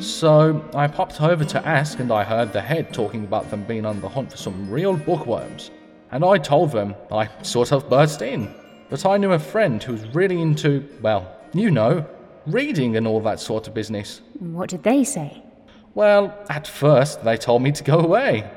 So 0.00 0.64
I 0.74 0.86
popped 0.86 1.20
over 1.20 1.44
to 1.44 1.66
ask, 1.66 1.98
and 1.98 2.10
I 2.10 2.24
heard 2.24 2.52
the 2.52 2.60
head 2.60 2.92
talking 2.94 3.24
about 3.24 3.50
them 3.50 3.64
being 3.64 3.84
on 3.84 4.00
the 4.00 4.08
hunt 4.08 4.30
for 4.30 4.36
some 4.36 4.70
real 4.70 4.96
bookworms. 4.96 5.70
And 6.10 6.24
I 6.24 6.38
told 6.38 6.72
them 6.72 6.94
I 7.12 7.28
sort 7.42 7.72
of 7.72 7.88
burst 7.90 8.22
in. 8.22 8.52
But 8.88 9.04
I 9.04 9.18
knew 9.18 9.32
a 9.32 9.38
friend 9.38 9.82
who 9.82 9.92
was 9.92 10.04
really 10.14 10.40
into, 10.40 10.88
well, 11.02 11.30
You 11.52 11.70
know, 11.70 12.06
reading 12.46 12.96
and 12.96 13.06
all 13.06 13.20
that 13.20 13.40
sort 13.40 13.68
of 13.68 13.74
business. 13.74 14.20
What 14.38 14.70
did 14.70 14.82
they 14.82 15.04
say? 15.04 15.42
Well, 15.94 16.36
at 16.48 16.66
first 16.66 17.24
they 17.24 17.36
told 17.36 17.62
me 17.62 17.72
to 17.72 17.84
go 17.84 17.98
away 17.98 18.50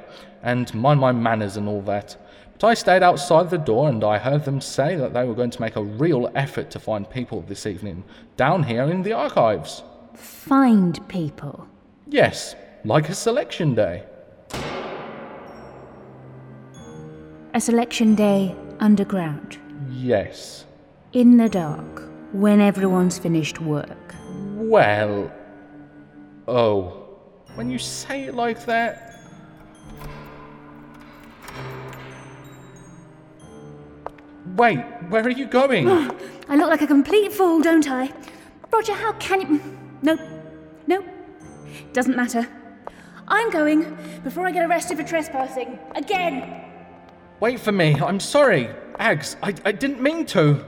and 0.43 0.73
mind 0.73 0.99
my 0.99 1.11
manners 1.11 1.57
and 1.57 1.67
all 1.67 1.81
that. 1.83 2.17
But 2.53 2.67
I 2.67 2.73
stayed 2.75 3.03
outside 3.03 3.49
the 3.49 3.57
door 3.57 3.89
and 3.89 4.03
I 4.03 4.17
heard 4.17 4.45
them 4.45 4.61
say 4.61 4.95
that 4.95 5.13
they 5.13 5.23
were 5.23 5.33
going 5.33 5.49
to 5.49 5.61
make 5.61 5.75
a 5.75 5.83
real 5.83 6.29
effort 6.35 6.69
to 6.71 6.79
find 6.79 7.09
people 7.09 7.41
this 7.41 7.65
evening 7.65 8.03
down 8.37 8.63
here 8.63 8.83
in 8.83 9.01
the 9.01 9.13
archives. 9.13 9.83
Find 10.13 11.07
people. 11.07 11.67
Yes, 12.07 12.55
like 12.83 13.09
a 13.09 13.15
selection 13.15 13.73
day. 13.73 14.03
A 17.53 17.59
selection 17.59 18.15
day 18.15 18.55
underground. 18.79 19.57
Yes. 19.89 20.65
In 21.13 21.37
the 21.37 21.49
dark. 21.49 22.09
When 22.31 22.61
everyone's 22.61 23.19
finished 23.19 23.59
work. 23.59 24.15
Well. 24.55 25.31
Oh. 26.47 27.00
When 27.55 27.69
you 27.69 27.77
say 27.77 28.25
it 28.25 28.35
like 28.35 28.65
that. 28.65 29.11
Wait, 34.55 34.79
where 35.09 35.23
are 35.23 35.29
you 35.29 35.45
going? 35.45 35.87
I 36.49 36.55
look 36.55 36.69
like 36.69 36.81
a 36.81 36.87
complete 36.87 37.31
fool, 37.31 37.61
don't 37.61 37.89
I? 37.89 38.11
Roger, 38.71 38.93
how 38.93 39.13
can 39.13 39.41
you. 39.41 39.61
No. 40.01 40.17
No. 40.87 41.03
Doesn't 41.93 42.15
matter. 42.15 42.47
I'm 43.27 43.49
going 43.49 43.97
before 44.23 44.45
I 44.47 44.51
get 44.51 44.69
arrested 44.69 44.97
for 44.97 45.03
trespassing. 45.03 45.79
Again! 45.95 46.65
Wait 47.39 47.59
for 47.59 47.71
me, 47.71 47.95
I'm 47.95 48.19
sorry. 48.19 48.69
Ags, 48.99 49.35
I, 49.41 49.53
I 49.65 49.71
didn't 49.71 50.01
mean 50.01 50.25
to. 50.27 50.63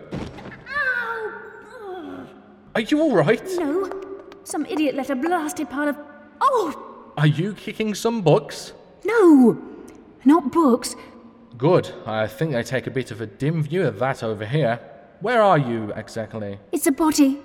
Ow! 0.76 2.26
Are 2.76 2.82
you 2.82 3.02
alright? 3.02 3.44
No. 3.58 3.92
Some 4.44 4.66
idiot 4.66 4.96
let 4.96 5.10
a 5.10 5.16
blasted 5.16 5.70
pile 5.70 5.90
of. 5.90 5.98
Oh! 6.56 7.12
Are 7.18 7.28
you 7.28 7.54
kicking 7.54 7.96
some 7.96 8.22
books? 8.22 8.74
No! 9.04 9.58
Not 10.24 10.52
books. 10.52 10.96
Good. 11.58 11.90
I 12.06 12.28
think 12.28 12.52
they 12.52 12.64
take 12.64 12.88
a 12.88 12.92
bit 12.92 13.12
of 13.12 13.22
a 13.22 13.26
dim 13.26 13.64
view 13.64 13.86
of 13.88 13.98
that 14.00 14.24
over 14.24 14.46
here. 14.46 14.80
Where 15.22 15.42
are 15.42 15.58
you 15.58 15.92
exactly? 15.96 16.60
It's 16.72 16.88
a 16.88 16.92
body. 16.92 17.40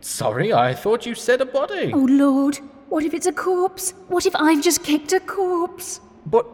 Sorry, 0.00 0.52
I 0.52 0.74
thought 0.74 1.06
you 1.06 1.14
said 1.14 1.40
a 1.40 1.46
body. 1.46 1.92
Oh, 1.92 2.06
Lord. 2.08 2.58
What 2.88 3.04
if 3.04 3.12
it's 3.14 3.26
a 3.26 3.32
corpse? 3.32 3.92
What 4.08 4.26
if 4.26 4.34
I've 4.36 4.62
just 4.62 4.82
kicked 4.84 5.12
a 5.12 5.20
corpse? 5.20 6.00
But 6.24 6.46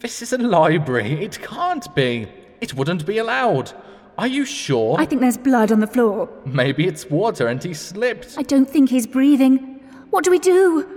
this 0.00 0.20
is 0.20 0.32
a 0.32 0.38
library. 0.38 1.24
It 1.24 1.40
can't 1.40 1.94
be. 1.94 2.28
It 2.60 2.74
wouldn't 2.74 3.06
be 3.06 3.18
allowed. 3.18 3.72
Are 4.18 4.26
you 4.26 4.44
sure? 4.44 4.96
I 4.98 5.06
think 5.06 5.20
there's 5.20 5.36
blood 5.38 5.72
on 5.72 5.80
the 5.80 5.86
floor. 5.86 6.28
Maybe 6.44 6.86
it's 6.86 7.08
water 7.08 7.48
and 7.48 7.62
he 7.62 7.74
slipped. 7.74 8.36
I 8.36 8.42
don't 8.42 8.68
think 8.68 8.90
he's 8.90 9.06
breathing. 9.06 9.80
What 10.10 10.24
do 10.24 10.30
we 10.30 10.38
do? 10.38 10.93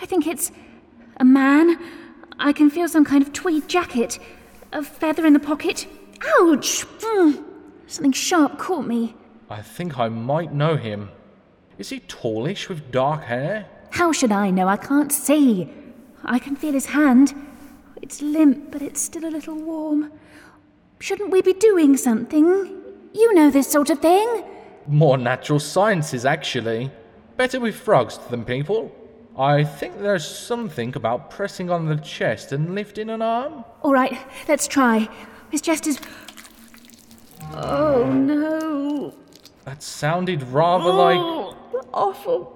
I 0.00 0.06
think 0.06 0.26
it's 0.26 0.52
a 1.18 1.24
man. 1.24 1.78
I 2.38 2.52
can 2.52 2.70
feel 2.70 2.88
some 2.88 3.04
kind 3.04 3.22
of 3.22 3.32
tweed 3.32 3.68
jacket. 3.68 4.18
A 4.72 4.82
feather 4.82 5.26
in 5.26 5.32
the 5.32 5.40
pocket. 5.40 5.86
Ouch! 6.40 6.86
Mm. 7.00 7.44
Something 7.86 8.12
sharp 8.12 8.58
caught 8.58 8.86
me. 8.86 9.14
I 9.50 9.62
think 9.62 9.98
I 9.98 10.08
might 10.08 10.52
know 10.52 10.76
him. 10.76 11.10
Is 11.78 11.88
he 11.88 12.00
tallish 12.00 12.68
with 12.68 12.90
dark 12.90 13.24
hair? 13.24 13.66
How 13.90 14.12
should 14.12 14.32
I 14.32 14.50
know? 14.50 14.68
I 14.68 14.76
can't 14.76 15.12
see. 15.12 15.70
I 16.24 16.38
can 16.38 16.54
feel 16.54 16.72
his 16.72 16.86
hand. 16.86 17.34
It's 18.02 18.20
limp, 18.20 18.70
but 18.70 18.82
it's 18.82 19.00
still 19.00 19.24
a 19.24 19.30
little 19.30 19.54
warm. 19.54 20.12
Shouldn't 21.00 21.30
we 21.30 21.40
be 21.42 21.54
doing 21.54 21.96
something? 21.96 22.46
You 23.14 23.34
know 23.34 23.50
this 23.50 23.70
sort 23.70 23.90
of 23.90 24.00
thing. 24.00 24.44
More 24.86 25.16
natural 25.16 25.60
sciences, 25.60 26.26
actually. 26.26 26.90
Better 27.36 27.60
with 27.60 27.76
frogs 27.76 28.18
than 28.30 28.44
people. 28.44 28.92
I 29.38 29.62
think 29.62 30.00
there's 30.00 30.26
something 30.26 30.96
about 30.96 31.30
pressing 31.30 31.70
on 31.70 31.86
the 31.86 31.96
chest 31.96 32.50
and 32.50 32.74
lifting 32.74 33.08
an 33.08 33.22
arm. 33.22 33.64
All 33.82 33.92
right, 33.92 34.18
let's 34.48 34.66
try. 34.66 35.08
His 35.50 35.60
chest 35.60 35.86
is. 35.86 36.00
Oh 37.52 38.04
no. 38.10 39.14
That 39.64 39.82
sounded 39.82 40.42
rather 40.42 40.90
like. 40.90 41.18
Oh, 41.18 41.56
awful. 41.94 42.54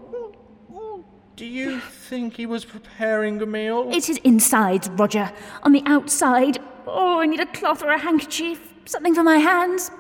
Do 1.36 1.46
you 1.46 1.78
think 1.80 2.36
he 2.36 2.46
was 2.46 2.64
preparing 2.64 3.40
a 3.40 3.46
meal? 3.46 3.88
It's 3.92 4.08
his 4.08 4.18
insides, 4.18 4.88
Roger. 4.90 5.32
On 5.62 5.72
the 5.72 5.82
outside. 5.86 6.58
Oh, 6.86 7.20
I 7.20 7.26
need 7.26 7.40
a 7.40 7.46
cloth 7.46 7.82
or 7.82 7.90
a 7.90 7.98
handkerchief. 7.98 8.60
Something 8.84 9.14
for 9.14 9.22
my 9.22 9.36
hands. 9.36 9.90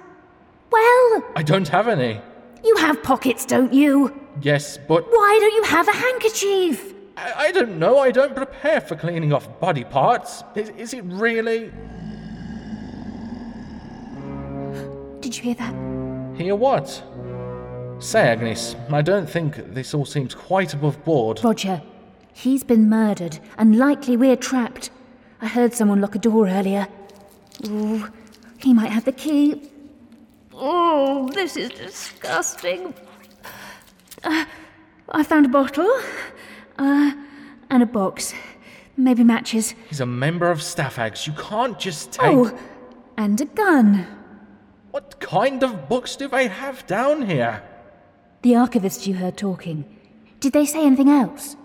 Well, 0.70 1.24
I 1.36 1.42
don't 1.44 1.68
have 1.68 1.86
any. 1.86 2.20
You 2.64 2.76
have 2.76 3.02
pockets, 3.02 3.44
don't 3.44 3.72
you? 3.72 4.18
Yes, 4.40 4.78
but 4.88 5.04
Why 5.04 5.38
don't 5.40 5.54
you 5.54 5.62
have 5.64 5.88
a 5.88 5.92
handkerchief? 5.92 6.94
I, 7.16 7.32
I 7.46 7.52
don't 7.52 7.78
know. 7.78 7.98
I 7.98 8.10
don't 8.10 8.34
prepare 8.34 8.80
for 8.80 8.96
cleaning 8.96 9.32
off 9.32 9.60
body 9.60 9.84
parts. 9.84 10.42
Is, 10.54 10.70
is 10.70 10.94
it 10.94 11.04
really? 11.04 11.70
Did 15.20 15.36
you 15.36 15.42
hear 15.42 15.54
that? 15.54 15.74
Hear 16.36 16.56
what? 16.56 17.02
Say, 17.98 18.20
Agnes, 18.22 18.74
I 18.90 19.02
don't 19.02 19.28
think 19.28 19.74
this 19.74 19.94
all 19.94 20.04
seems 20.04 20.34
quite 20.34 20.74
above 20.74 21.02
board. 21.04 21.40
Roger, 21.44 21.82
he's 22.32 22.64
been 22.64 22.88
murdered, 22.88 23.38
and 23.58 23.78
likely 23.78 24.16
we're 24.16 24.36
trapped. 24.36 24.90
I 25.40 25.46
heard 25.46 25.74
someone 25.74 26.00
lock 26.00 26.14
a 26.16 26.18
door 26.18 26.48
earlier. 26.48 26.88
Ooh, 27.66 28.08
he 28.58 28.74
might 28.74 28.90
have 28.90 29.04
the 29.04 29.12
key. 29.12 29.70
Oh, 30.64 31.28
this 31.34 31.56
is 31.56 31.70
disgusting. 31.70 32.94
Uh, 34.22 34.44
I 35.08 35.24
found 35.24 35.44
a 35.44 35.48
bottle, 35.48 35.90
uh, 36.78 37.12
and 37.68 37.82
a 37.82 37.86
box. 37.86 38.32
Maybe 38.96 39.24
matches. 39.24 39.74
He's 39.88 39.98
a 39.98 40.06
member 40.06 40.52
of 40.52 40.62
Staff 40.62 40.96
Ags. 40.98 41.26
You 41.26 41.32
can't 41.32 41.80
just 41.80 42.12
take. 42.12 42.22
Oh, 42.22 42.56
and 43.16 43.40
a 43.40 43.44
gun. 43.44 44.06
What 44.92 45.18
kind 45.18 45.64
of 45.64 45.88
books 45.88 46.14
do 46.14 46.28
they 46.28 46.46
have 46.46 46.86
down 46.86 47.26
here? 47.26 47.60
The 48.42 48.54
archivist 48.54 49.08
you 49.08 49.14
heard 49.14 49.36
talking. 49.36 49.84
Did 50.38 50.52
they 50.52 50.64
say 50.64 50.86
anything 50.86 51.08
else? 51.08 51.56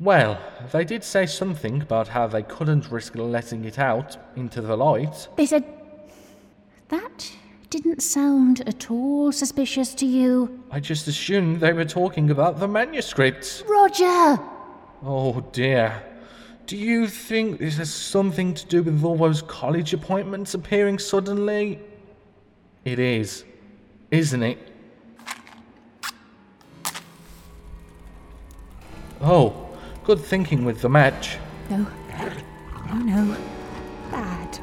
Well, 0.00 0.36
they 0.72 0.84
did 0.84 1.04
say 1.04 1.26
something 1.26 1.80
about 1.80 2.08
how 2.08 2.26
they 2.26 2.42
couldn't 2.42 2.90
risk 2.90 3.14
letting 3.14 3.64
it 3.64 3.78
out 3.78 4.16
into 4.34 4.60
the 4.62 4.76
light. 4.76 5.28
They 5.36 5.46
said. 5.46 5.64
That 6.88 7.30
didn't 7.70 8.00
sound 8.00 8.66
at 8.68 8.90
all 8.90 9.32
suspicious 9.32 9.94
to 9.94 10.06
you. 10.06 10.62
I 10.70 10.80
just 10.80 11.08
assumed 11.08 11.60
they 11.60 11.72
were 11.72 11.84
talking 11.84 12.30
about 12.30 12.60
the 12.60 12.68
manuscripts. 12.68 13.62
Roger! 13.66 14.38
Oh 15.02 15.44
dear. 15.52 16.02
Do 16.66 16.76
you 16.76 17.06
think 17.06 17.58
this 17.58 17.76
has 17.76 17.92
something 17.92 18.54
to 18.54 18.66
do 18.66 18.82
with 18.82 19.04
all 19.04 19.16
those 19.16 19.42
college 19.42 19.94
appointments 19.94 20.54
appearing 20.54 20.98
suddenly? 20.98 21.80
It 22.84 22.98
is, 22.98 23.44
isn't 24.10 24.42
it? 24.42 24.58
Oh, 29.20 29.68
good 30.04 30.20
thinking 30.20 30.64
with 30.64 30.82
the 30.82 30.88
match. 30.88 31.38
No. 31.70 31.86
No, 32.88 32.94
no. 32.98 33.36
Bad. 34.10 34.56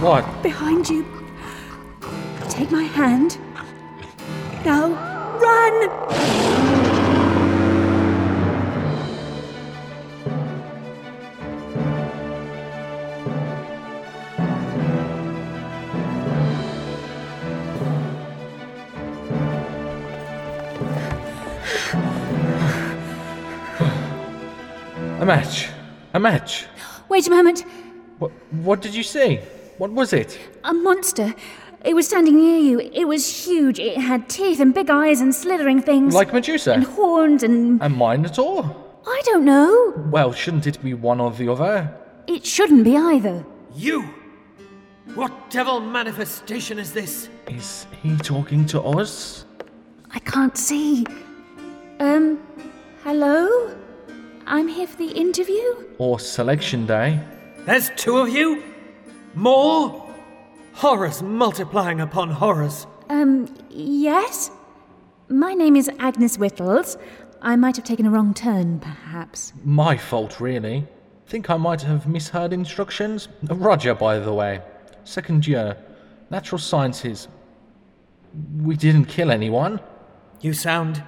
What? 0.00 0.42
Behind 0.42 0.88
you. 0.88 1.23
Take 2.54 2.70
my 2.70 2.84
hand. 2.84 3.36
Now, 4.64 4.90
run! 5.40 5.90
A 25.20 25.26
match. 25.26 25.70
A 26.12 26.20
match. 26.20 26.66
Wait 27.08 27.26
a 27.26 27.30
moment. 27.30 27.64
What, 28.20 28.30
what 28.52 28.80
did 28.80 28.94
you 28.94 29.02
see? 29.02 29.40
What 29.78 29.90
was 29.90 30.12
it? 30.12 30.38
A 30.62 30.72
monster. 30.72 31.34
It 31.84 31.94
was 31.94 32.06
standing 32.06 32.38
near 32.38 32.58
you. 32.58 32.80
It 32.80 33.06
was 33.06 33.44
huge. 33.46 33.78
It 33.78 33.98
had 33.98 34.28
teeth 34.28 34.58
and 34.58 34.72
big 34.72 34.88
eyes 34.88 35.20
and 35.20 35.34
slithering 35.34 35.82
things. 35.82 36.14
Like 36.14 36.32
Medusa? 36.32 36.72
And 36.72 36.84
horns 36.84 37.42
and. 37.42 37.82
A 37.82 37.90
Minotaur? 37.90 38.74
I 39.06 39.20
don't 39.26 39.44
know. 39.44 39.92
Well, 40.10 40.32
shouldn't 40.32 40.66
it 40.66 40.82
be 40.82 40.94
one 40.94 41.20
or 41.20 41.30
the 41.30 41.50
other? 41.50 41.94
It 42.26 42.46
shouldn't 42.46 42.84
be 42.84 42.96
either. 42.96 43.44
You! 43.74 44.02
What 45.14 45.50
devil 45.50 45.78
manifestation 45.80 46.78
is 46.78 46.92
this? 46.92 47.28
Is 47.48 47.86
he 48.02 48.16
talking 48.16 48.64
to 48.66 48.80
us? 48.80 49.44
I 50.10 50.20
can't 50.20 50.56
see. 50.56 51.04
Um, 52.00 52.40
hello? 53.02 53.76
I'm 54.46 54.68
here 54.68 54.86
for 54.86 54.96
the 54.96 55.10
interview? 55.10 55.84
Or 55.98 56.18
selection 56.18 56.86
day? 56.86 57.20
There's 57.66 57.90
two 57.96 58.16
of 58.18 58.30
you? 58.30 58.62
More? 59.34 60.03
Horrors 60.74 61.22
multiplying 61.22 62.00
upon 62.00 62.30
horrors. 62.30 62.86
Um, 63.08 63.48
yes? 63.70 64.50
My 65.28 65.54
name 65.54 65.76
is 65.76 65.88
Agnes 66.00 66.36
Whittles. 66.36 66.98
I 67.40 67.54
might 67.54 67.76
have 67.76 67.84
taken 67.84 68.06
a 68.06 68.10
wrong 68.10 68.34
turn, 68.34 68.80
perhaps. 68.80 69.52
My 69.64 69.96
fault, 69.96 70.40
really. 70.40 70.84
Think 71.26 71.48
I 71.48 71.56
might 71.56 71.82
have 71.82 72.08
misheard 72.08 72.52
instructions. 72.52 73.28
Roger, 73.44 73.94
by 73.94 74.18
the 74.18 74.32
way. 74.32 74.62
Second 75.04 75.46
year. 75.46 75.76
Natural 76.30 76.58
sciences. 76.58 77.28
We 78.60 78.76
didn't 78.76 79.04
kill 79.04 79.30
anyone. 79.30 79.80
You 80.40 80.54
sound. 80.54 81.04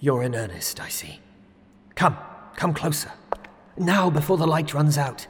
You're 0.00 0.22
in 0.22 0.34
earnest, 0.34 0.80
I 0.80 0.88
see. 0.90 1.20
Come, 1.94 2.18
come 2.56 2.74
closer. 2.74 3.10
Now, 3.78 4.10
before 4.10 4.36
the 4.36 4.46
light 4.46 4.74
runs 4.74 4.98
out. 4.98 5.26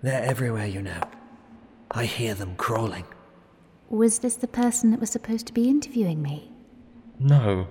They're 0.00 0.22
everywhere, 0.22 0.66
you 0.66 0.80
know. 0.80 1.02
I 1.90 2.04
hear 2.04 2.34
them 2.34 2.54
crawling. 2.56 3.04
Was 3.88 4.18
this 4.18 4.36
the 4.36 4.48
person 4.48 4.90
that 4.90 5.00
was 5.00 5.10
supposed 5.10 5.46
to 5.46 5.52
be 5.52 5.68
interviewing 5.68 6.20
me? 6.22 6.50
No. 7.18 7.66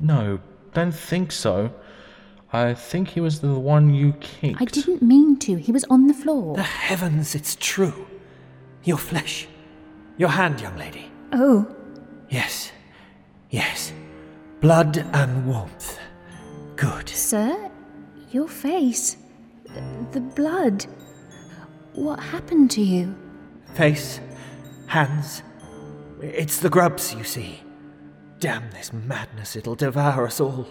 No, 0.00 0.40
don't 0.72 0.92
think 0.94 1.30
so. 1.32 1.70
I 2.52 2.74
think 2.74 3.08
he 3.08 3.20
was 3.20 3.40
the 3.40 3.58
one 3.58 3.92
you 3.94 4.12
kicked. 4.14 4.60
I 4.60 4.64
didn't 4.64 5.02
mean 5.02 5.38
to. 5.40 5.56
He 5.56 5.70
was 5.72 5.84
on 5.84 6.06
the 6.06 6.14
floor. 6.14 6.56
The 6.56 6.62
heavens, 6.62 7.34
it's 7.34 7.54
true. 7.56 8.06
Your 8.82 8.96
flesh. 8.98 9.46
Your 10.16 10.30
hand, 10.30 10.60
young 10.60 10.76
lady. 10.76 11.10
Oh, 11.32 11.66
Yes. 12.28 12.70
Yes. 13.50 13.92
Blood 14.60 14.98
and 15.12 15.46
warmth. 15.46 15.98
Good. 16.76 17.08
sir? 17.08 17.70
Your 18.30 18.46
face. 18.48 19.16
The 20.12 20.20
blood. 20.20 20.86
What 21.94 22.20
happened 22.20 22.70
to 22.72 22.80
you? 22.80 23.14
Face, 23.74 24.20
hands. 24.86 25.42
It's 26.20 26.60
the 26.60 26.68
grubs, 26.68 27.14
you 27.14 27.24
see. 27.24 27.60
Damn 28.38 28.70
this 28.70 28.92
madness, 28.92 29.56
it'll 29.56 29.74
devour 29.74 30.26
us 30.26 30.40
all. 30.40 30.66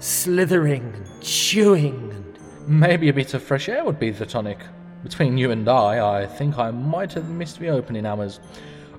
Slithering 0.00 0.92
and 0.94 1.22
chewing 1.22 2.12
and. 2.12 2.38
Maybe 2.68 3.08
a 3.08 3.12
bit 3.14 3.34
of 3.34 3.42
fresh 3.42 3.68
air 3.68 3.84
would 3.84 3.98
be 3.98 4.10
the 4.10 4.26
tonic. 4.26 4.58
Between 5.02 5.38
you 5.38 5.50
and 5.50 5.68
I, 5.68 6.22
I 6.22 6.26
think 6.26 6.58
I 6.58 6.70
might 6.70 7.12
have 7.14 7.28
missed 7.30 7.58
the 7.60 7.68
opening 7.68 8.04
hours. 8.04 8.40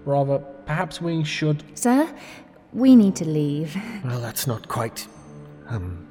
Rather, 0.05 0.39
perhaps 0.65 1.01
we 1.01 1.23
should. 1.23 1.63
Sir, 1.77 2.09
we 2.73 2.95
need 2.95 3.15
to 3.17 3.25
leave. 3.25 3.75
Well, 4.03 4.19
that's 4.19 4.47
not 4.47 4.67
quite. 4.67 5.07
Um. 5.67 6.07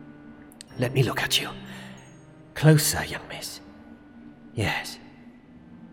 Let 0.78 0.92
me 0.92 1.02
look 1.02 1.22
at 1.22 1.40
you. 1.40 1.48
Closer, 2.54 3.04
young 3.04 3.26
miss. 3.28 3.60
Yes. 4.54 4.98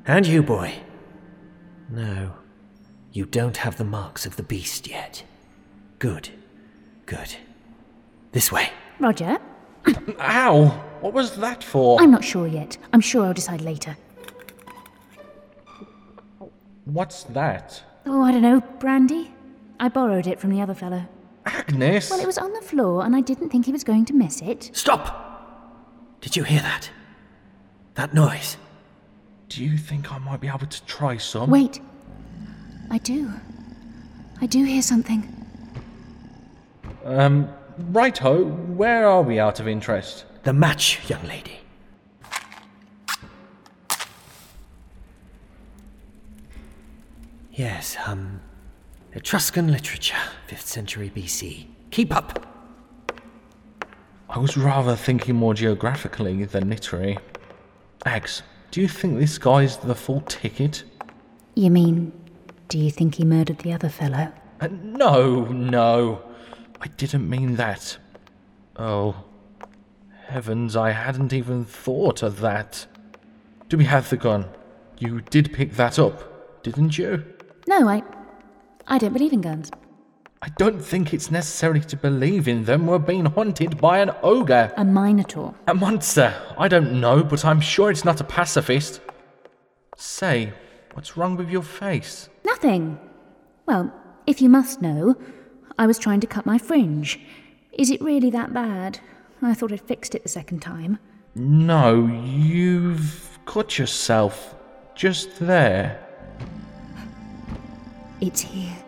And 0.05 0.27
you, 0.27 0.43
boy. 0.43 0.75
No. 1.89 2.33
You 3.11 3.25
don't 3.25 3.57
have 3.57 3.77
the 3.77 3.83
marks 3.83 4.25
of 4.25 4.35
the 4.35 4.43
beast 4.43 4.87
yet. 4.87 5.23
Good. 5.99 6.29
Good. 7.05 7.35
This 8.31 8.51
way. 8.51 8.69
Roger, 8.99 9.37
Ow! 10.19 10.65
What 11.01 11.13
was 11.13 11.35
that 11.37 11.63
for? 11.63 12.01
I'm 12.01 12.11
not 12.11 12.23
sure 12.23 12.47
yet. 12.47 12.77
I'm 12.93 13.01
sure 13.01 13.25
I'll 13.25 13.33
decide 13.33 13.61
later. 13.61 13.95
What's 16.85 17.23
that? 17.23 17.81
Oh, 18.05 18.21
I 18.23 18.31
don't 18.31 18.41
know, 18.41 18.61
brandy? 18.79 19.33
I 19.79 19.89
borrowed 19.89 20.27
it 20.27 20.39
from 20.39 20.51
the 20.51 20.61
other 20.61 20.73
fellow. 20.73 21.05
Agnes! 21.45 22.09
Well, 22.09 22.19
it 22.19 22.25
was 22.25 22.37
on 22.37 22.53
the 22.53 22.61
floor, 22.61 23.03
and 23.05 23.15
I 23.15 23.21
didn't 23.21 23.49
think 23.49 23.65
he 23.65 23.71
was 23.71 23.83
going 23.83 24.05
to 24.05 24.13
miss 24.13 24.41
it. 24.41 24.71
Stop! 24.73 26.17
Did 26.21 26.35
you 26.35 26.43
hear 26.43 26.61
that? 26.61 26.89
That 27.95 28.13
noise? 28.13 28.57
Do 29.55 29.63
you 29.63 29.77
think 29.77 30.11
I 30.11 30.17
might 30.17 30.41
be 30.41 30.49
able 30.49 30.67
to 30.67 30.85
try 30.85 31.15
some? 31.15 31.49
Wait. 31.49 31.79
I 32.91 32.97
do. 32.97 33.31
I 34.41 34.47
do 34.47 34.65
hear 34.65 34.81
something. 34.81 35.33
Um, 37.05 37.47
righto, 37.77 38.43
where 38.43 39.07
are 39.07 39.21
we 39.21 39.39
out 39.39 39.61
of 39.61 39.67
interest? 39.69 40.25
The 40.43 40.51
match, 40.51 41.09
young 41.09 41.25
lady. 41.25 41.59
Yes, 47.53 47.95
um. 48.05 48.41
Etruscan 49.13 49.71
literature, 49.71 50.17
5th 50.49 50.65
century 50.65 51.09
BC. 51.15 51.67
Keep 51.91 52.13
up! 52.13 52.45
I 54.29 54.37
was 54.37 54.57
rather 54.57 54.97
thinking 54.97 55.35
more 55.35 55.53
geographically 55.53 56.43
than 56.43 56.69
literary. 56.69 57.17
Ags, 58.05 58.41
do 58.71 58.81
you 58.81 58.87
think 58.87 59.19
this 59.19 59.37
guy's 59.37 59.77
the 59.77 59.95
full 59.95 60.21
ticket? 60.21 60.83
You 61.55 61.71
mean, 61.71 62.11
do 62.67 62.77
you 62.77 62.91
think 62.91 63.15
he 63.15 63.25
murdered 63.25 63.59
the 63.59 63.73
other 63.73 63.89
fellow? 63.89 64.31
Uh, 64.59 64.67
no, 64.71 65.45
no. 65.45 66.21
I 66.81 66.87
didn't 66.87 67.29
mean 67.29 67.55
that. 67.55 67.97
Oh. 68.75 69.23
Heavens, 70.27 70.75
I 70.75 70.91
hadn't 70.91 71.33
even 71.33 71.63
thought 71.65 72.23
of 72.23 72.39
that. 72.41 72.87
Do 73.69 73.77
we 73.77 73.85
have 73.85 74.09
the 74.09 74.17
gun? 74.17 74.45
You 74.97 75.21
did 75.21 75.53
pick 75.53 75.73
that 75.73 75.99
up, 75.99 76.63
didn't 76.63 76.97
you? 76.97 77.23
No, 77.67 77.87
I. 77.87 78.03
I 78.87 78.97
don't 78.97 79.13
believe 79.13 79.33
in 79.33 79.41
guns. 79.41 79.71
I 80.45 80.49
don't 80.57 80.79
think 80.79 81.11
it's 81.11 81.31
necessary 81.31 81.79
to 81.81 81.97
believe 81.97 82.47
in 82.47 82.65
them. 82.65 82.85
We're 82.85 82.99
being 82.99 83.25
haunted 83.25 83.79
by 83.79 83.97
an 83.97 84.11
ogre. 84.21 84.71
A 84.77 84.85
minotaur. 84.85 85.55
A 85.65 85.73
monster. 85.73 86.35
I 86.55 86.67
don't 86.67 87.01
know, 87.01 87.23
but 87.23 87.43
I'm 87.43 87.59
sure 87.59 87.89
it's 87.89 88.05
not 88.05 88.21
a 88.21 88.23
pacifist. 88.23 89.01
Say, 89.97 90.53
what's 90.93 91.17
wrong 91.17 91.35
with 91.35 91.49
your 91.49 91.63
face? 91.63 92.29
Nothing. 92.45 92.99
Well, 93.65 93.91
if 94.27 94.39
you 94.39 94.47
must 94.47 94.83
know, 94.83 95.15
I 95.79 95.87
was 95.87 95.97
trying 95.97 96.19
to 96.19 96.27
cut 96.27 96.45
my 96.45 96.59
fringe. 96.59 97.19
Is 97.73 97.89
it 97.89 97.99
really 97.99 98.29
that 98.29 98.53
bad? 98.53 98.99
I 99.41 99.55
thought 99.55 99.71
I'd 99.71 99.81
fixed 99.81 100.13
it 100.13 100.21
the 100.21 100.29
second 100.29 100.59
time. 100.59 100.99
No, 101.33 102.05
you've 102.05 103.39
cut 103.45 103.79
yourself. 103.79 104.53
Just 104.93 105.39
there. 105.39 105.99
It's 108.21 108.41
here. 108.41 108.84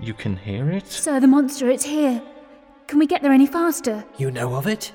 You 0.00 0.14
can 0.14 0.36
hear 0.36 0.70
it? 0.70 0.86
Sir, 0.86 1.20
the 1.20 1.26
monster, 1.26 1.68
it's 1.68 1.84
here. 1.84 2.22
Can 2.86 2.98
we 2.98 3.06
get 3.06 3.22
there 3.22 3.32
any 3.32 3.46
faster? 3.46 4.04
You 4.16 4.30
know 4.30 4.54
of 4.54 4.66
it? 4.66 4.92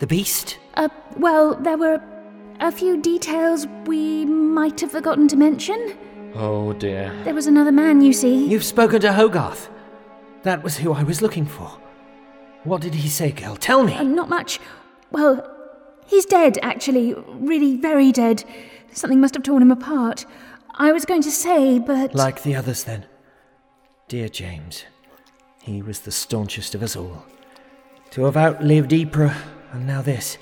The 0.00 0.06
beast? 0.06 0.58
Uh, 0.74 0.88
well, 1.16 1.54
there 1.54 1.78
were 1.78 2.02
a 2.60 2.72
few 2.72 3.00
details 3.00 3.66
we 3.86 4.24
might 4.24 4.80
have 4.80 4.90
forgotten 4.90 5.28
to 5.28 5.36
mention. 5.36 5.96
Oh 6.34 6.72
dear. 6.72 7.12
There 7.24 7.34
was 7.34 7.46
another 7.46 7.72
man, 7.72 8.02
you 8.02 8.12
see. 8.12 8.46
You've 8.46 8.64
spoken 8.64 9.00
to 9.02 9.12
Hogarth. 9.12 9.70
That 10.42 10.62
was 10.62 10.76
who 10.76 10.92
I 10.92 11.02
was 11.04 11.22
looking 11.22 11.46
for. 11.46 11.70
What 12.64 12.80
did 12.80 12.94
he 12.94 13.08
say, 13.08 13.30
girl? 13.32 13.56
Tell 13.56 13.84
me. 13.84 13.94
Uh, 13.94 14.02
not 14.02 14.28
much. 14.28 14.58
Well, 15.10 15.48
he's 16.06 16.26
dead, 16.26 16.58
actually. 16.62 17.14
Really 17.14 17.76
very 17.76 18.12
dead. 18.12 18.44
Something 18.92 19.20
must 19.20 19.34
have 19.34 19.42
torn 19.42 19.62
him 19.62 19.70
apart. 19.70 20.26
I 20.74 20.90
was 20.90 21.04
going 21.04 21.22
to 21.22 21.30
say, 21.30 21.78
but. 21.78 22.14
Like 22.14 22.42
the 22.42 22.54
others, 22.56 22.84
then. 22.84 23.06
Dear 24.08 24.28
James, 24.28 24.84
he 25.62 25.80
was 25.80 26.00
the 26.00 26.12
staunchest 26.12 26.74
of 26.74 26.82
us 26.82 26.96
all. 26.96 27.24
To 28.10 28.24
have 28.24 28.36
outlived 28.36 28.92
Ypres, 28.92 29.32
and 29.72 29.86
now 29.86 30.02
this. 30.02 30.36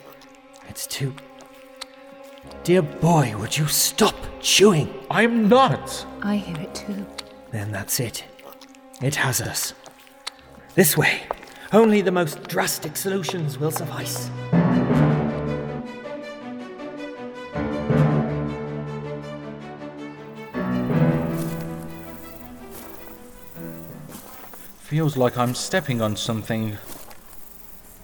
It's 0.69 0.87
too. 0.87 1.15
Dear 2.65 2.83
boy, 2.83 3.37
would 3.39 3.57
you 3.57 3.67
stop 3.67 4.17
chewing? 4.41 4.93
I'm 5.11 5.49
not! 5.49 6.05
I 6.23 6.37
hear 6.37 6.59
it 6.61 6.75
too. 6.75 7.07
Then 7.53 7.71
that's 7.71 8.01
it. 8.01 8.25
It 9.01 9.15
has 9.17 9.41
us. 9.41 9.75
This 10.75 10.97
way. 10.97 11.23
Only 11.73 12.03
the 12.03 12.11
most 12.11 12.43
drastic 12.49 12.97
solutions 12.97 13.59
will 13.59 13.71
suffice. 13.71 14.31
Feels 24.91 25.17
like 25.17 25.39
I'm 25.39 25.55
stepping 25.55 26.03
on 26.03 26.17
something. 26.17 26.77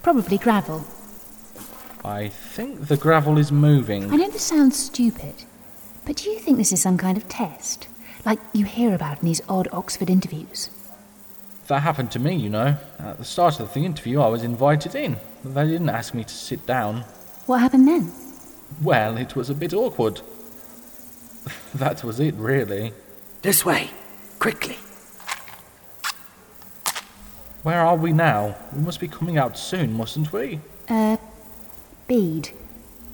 Probably 0.04 0.38
gravel. 0.38 0.86
I 2.04 2.28
think 2.28 2.86
the 2.86 2.96
gravel 2.96 3.38
is 3.38 3.50
moving. 3.50 4.12
I 4.12 4.14
know 4.14 4.30
this 4.30 4.44
sounds 4.44 4.78
stupid, 4.78 5.34
but 6.04 6.14
do 6.14 6.30
you 6.30 6.38
think 6.38 6.58
this 6.58 6.70
is 6.70 6.80
some 6.80 6.96
kind 6.96 7.18
of 7.18 7.28
test? 7.28 7.88
Like 8.24 8.38
you 8.52 8.66
hear 8.66 8.94
about 8.94 9.20
in 9.20 9.26
these 9.26 9.40
odd 9.48 9.66
Oxford 9.72 10.08
interviews? 10.08 10.70
That 11.66 11.80
happened 11.80 12.12
to 12.12 12.20
me, 12.20 12.36
you 12.36 12.50
know. 12.50 12.76
At 13.00 13.18
the 13.18 13.24
start 13.24 13.58
of 13.58 13.74
the 13.74 13.84
interview, 13.84 14.20
I 14.20 14.28
was 14.28 14.44
invited 14.44 14.94
in. 14.94 15.16
They 15.44 15.66
didn't 15.66 15.88
ask 15.88 16.14
me 16.14 16.22
to 16.22 16.32
sit 16.32 16.66
down. 16.66 17.00
What 17.46 17.62
happened 17.62 17.88
then? 17.88 18.12
Well, 18.80 19.16
it 19.16 19.34
was 19.34 19.50
a 19.50 19.54
bit 19.54 19.74
awkward. 19.74 20.20
that 21.74 22.04
was 22.04 22.20
it, 22.20 22.36
really. 22.36 22.92
This 23.42 23.64
way. 23.64 23.90
Quickly. 24.38 24.76
Where 27.66 27.84
are 27.84 27.96
we 27.96 28.12
now? 28.12 28.54
We 28.76 28.82
must 28.82 29.00
be 29.00 29.08
coming 29.08 29.38
out 29.38 29.58
soon, 29.58 29.92
mustn't 29.92 30.32
we? 30.32 30.60
Uh, 30.88 31.16
Bede. 32.06 32.50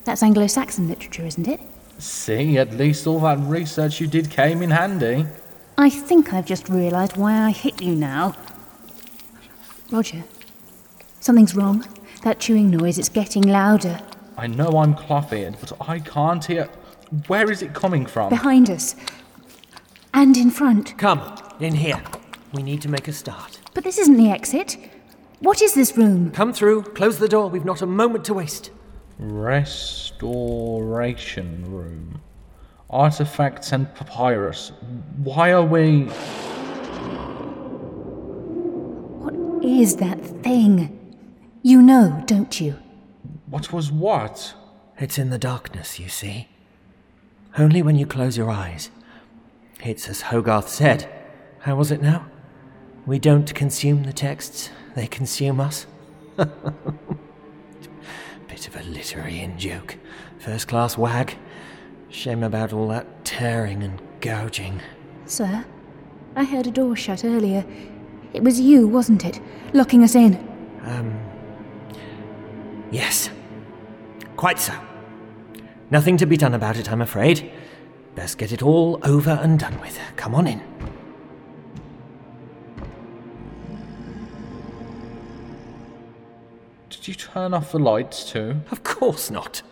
That's 0.04 0.22
Anglo 0.22 0.46
Saxon 0.46 0.88
literature, 0.88 1.24
isn't 1.24 1.48
it? 1.48 1.58
See, 1.96 2.58
at 2.58 2.74
least 2.74 3.06
all 3.06 3.20
that 3.20 3.38
research 3.38 3.98
you 3.98 4.06
did 4.06 4.30
came 4.30 4.60
in 4.60 4.70
handy. 4.70 5.24
I 5.78 5.88
think 5.88 6.34
I've 6.34 6.44
just 6.44 6.68
realised 6.68 7.16
why 7.16 7.32
I 7.40 7.50
hit 7.50 7.80
you 7.80 7.94
now. 7.94 8.34
Roger, 9.90 10.22
something's 11.20 11.56
wrong. 11.56 11.86
That 12.22 12.38
chewing 12.38 12.68
noise, 12.68 12.98
it's 12.98 13.08
getting 13.08 13.44
louder. 13.44 14.00
I 14.36 14.48
know 14.48 14.68
I'm 14.68 14.92
cloth-eared, 14.92 15.56
but 15.60 15.72
I 15.88 15.98
can't 15.98 16.44
hear. 16.44 16.68
Where 17.26 17.50
is 17.50 17.62
it 17.62 17.72
coming 17.72 18.04
from? 18.04 18.28
Behind 18.28 18.68
us. 18.68 18.96
And 20.12 20.36
in 20.36 20.50
front. 20.50 20.98
Come, 20.98 21.22
in 21.58 21.72
here. 21.76 22.02
We 22.52 22.62
need 22.62 22.82
to 22.82 22.90
make 22.90 23.08
a 23.08 23.14
start. 23.14 23.61
But 23.74 23.84
this 23.84 23.98
isn't 23.98 24.16
the 24.16 24.30
exit. 24.30 24.78
What 25.40 25.60
is 25.62 25.74
this 25.74 25.96
room? 25.96 26.30
Come 26.30 26.52
through, 26.52 26.82
close 26.82 27.18
the 27.18 27.28
door, 27.28 27.48
we've 27.48 27.64
not 27.64 27.82
a 27.82 27.86
moment 27.86 28.24
to 28.26 28.34
waste. 28.34 28.70
Restoration 29.18 31.72
room. 31.72 32.20
Artifacts 32.90 33.72
and 33.72 33.92
papyrus. 33.94 34.72
Why 35.16 35.52
are 35.52 35.64
we. 35.64 36.02
What 39.22 39.64
is 39.64 39.96
that 39.96 40.20
thing? 40.42 40.98
You 41.62 41.80
know, 41.80 42.22
don't 42.26 42.60
you? 42.60 42.76
What 43.46 43.72
was 43.72 43.90
what? 43.90 44.54
It's 44.98 45.18
in 45.18 45.30
the 45.30 45.38
darkness, 45.38 45.98
you 45.98 46.08
see. 46.08 46.48
Only 47.58 47.82
when 47.82 47.96
you 47.96 48.06
close 48.06 48.36
your 48.36 48.50
eyes. 48.50 48.90
It's 49.84 50.08
as 50.08 50.22
Hogarth 50.22 50.68
said. 50.68 51.08
How 51.60 51.76
was 51.76 51.90
it 51.90 52.02
now? 52.02 52.26
We 53.04 53.18
don't 53.18 53.52
consume 53.54 54.04
the 54.04 54.12
texts, 54.12 54.70
they 54.94 55.08
consume 55.08 55.60
us. 55.60 55.86
Bit 56.36 56.48
of 58.68 58.76
a 58.76 58.82
literary 58.84 59.40
in 59.40 59.58
joke. 59.58 59.96
First 60.38 60.68
class 60.68 60.96
wag. 60.96 61.36
Shame 62.10 62.44
about 62.44 62.72
all 62.72 62.88
that 62.88 63.24
tearing 63.24 63.82
and 63.82 64.00
gouging. 64.20 64.80
Sir, 65.26 65.64
I 66.36 66.44
heard 66.44 66.66
a 66.66 66.70
door 66.70 66.94
shut 66.94 67.24
earlier. 67.24 67.64
It 68.34 68.44
was 68.44 68.60
you, 68.60 68.86
wasn't 68.86 69.24
it? 69.24 69.40
Locking 69.72 70.04
us 70.04 70.14
in. 70.14 70.36
Um. 70.84 71.18
Yes. 72.92 73.30
Quite 74.36 74.60
so. 74.60 74.74
Nothing 75.90 76.16
to 76.18 76.26
be 76.26 76.36
done 76.36 76.54
about 76.54 76.76
it, 76.76 76.90
I'm 76.90 77.02
afraid. 77.02 77.50
Best 78.14 78.38
get 78.38 78.52
it 78.52 78.62
all 78.62 79.00
over 79.02 79.30
and 79.42 79.58
done 79.58 79.80
with. 79.80 79.98
Come 80.16 80.34
on 80.34 80.46
in. 80.46 80.62
Did 87.02 87.08
you 87.08 87.14
turn 87.14 87.52
off 87.52 87.72
the 87.72 87.80
lights 87.80 88.30
too? 88.30 88.60
Of 88.70 88.84
course 88.84 89.28
not. 89.28 89.62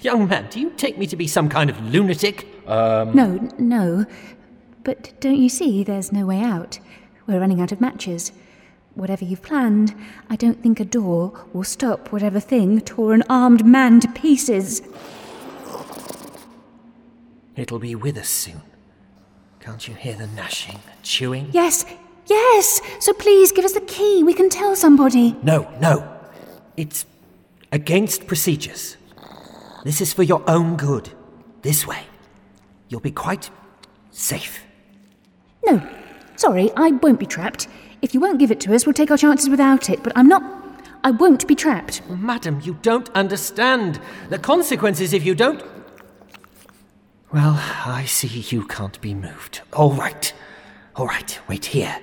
Young 0.00 0.26
man, 0.26 0.48
do 0.50 0.58
you 0.58 0.70
take 0.70 0.98
me 0.98 1.06
to 1.06 1.14
be 1.14 1.28
some 1.28 1.48
kind 1.48 1.70
of 1.70 1.80
lunatic? 1.80 2.48
Um. 2.66 3.14
No, 3.14 3.36
no. 3.60 4.06
But 4.82 5.12
don't 5.20 5.36
you 5.36 5.48
see 5.48 5.84
there's 5.84 6.10
no 6.10 6.26
way 6.26 6.40
out? 6.42 6.80
We're 7.28 7.38
running 7.38 7.60
out 7.60 7.70
of 7.70 7.80
matches. 7.80 8.32
Whatever 8.94 9.24
you've 9.24 9.40
planned, 9.40 9.94
I 10.28 10.34
don't 10.34 10.60
think 10.60 10.80
a 10.80 10.84
door 10.84 11.46
will 11.52 11.62
stop 11.62 12.10
whatever 12.10 12.40
thing 12.40 12.80
tore 12.80 13.14
an 13.14 13.22
armed 13.30 13.64
man 13.64 14.00
to 14.00 14.08
pieces. 14.08 14.82
It'll 17.54 17.78
be 17.78 17.94
with 17.94 18.18
us 18.18 18.28
soon. 18.28 18.62
Can't 19.60 19.86
you 19.86 19.94
hear 19.94 20.16
the 20.16 20.26
gnashing, 20.26 20.80
chewing? 21.04 21.50
Yes, 21.52 21.86
yes! 22.26 22.80
So 22.98 23.12
please 23.12 23.52
give 23.52 23.64
us 23.64 23.74
the 23.74 23.80
key. 23.82 24.24
We 24.24 24.34
can 24.34 24.48
tell 24.48 24.74
somebody. 24.74 25.36
No, 25.44 25.70
no. 25.80 26.19
It's 26.80 27.04
against 27.72 28.26
procedures. 28.26 28.96
This 29.84 30.00
is 30.00 30.14
for 30.14 30.22
your 30.22 30.42
own 30.48 30.78
good. 30.78 31.10
This 31.60 31.86
way. 31.86 32.04
You'll 32.88 33.00
be 33.00 33.10
quite 33.10 33.50
safe. 34.10 34.64
No, 35.66 35.86
sorry, 36.36 36.70
I 36.78 36.92
won't 36.92 37.20
be 37.20 37.26
trapped. 37.26 37.68
If 38.00 38.14
you 38.14 38.20
won't 38.20 38.38
give 38.38 38.50
it 38.50 38.60
to 38.60 38.74
us, 38.74 38.86
we'll 38.86 38.94
take 38.94 39.10
our 39.10 39.18
chances 39.18 39.50
without 39.50 39.90
it, 39.90 40.02
but 40.02 40.14
I'm 40.16 40.26
not. 40.26 40.42
I 41.04 41.10
won't 41.10 41.46
be 41.46 41.54
trapped. 41.54 42.00
Madam, 42.08 42.62
you 42.62 42.78
don't 42.80 43.10
understand. 43.10 44.00
The 44.30 44.38
consequences 44.38 45.12
if 45.12 45.22
you 45.22 45.34
don't. 45.34 45.62
Well, 47.30 47.60
I 47.84 48.06
see 48.06 48.56
you 48.56 48.66
can't 48.66 48.98
be 49.02 49.12
moved. 49.12 49.60
All 49.74 49.92
right. 49.92 50.32
All 50.96 51.06
right, 51.06 51.38
wait 51.46 51.66
here. 51.66 52.00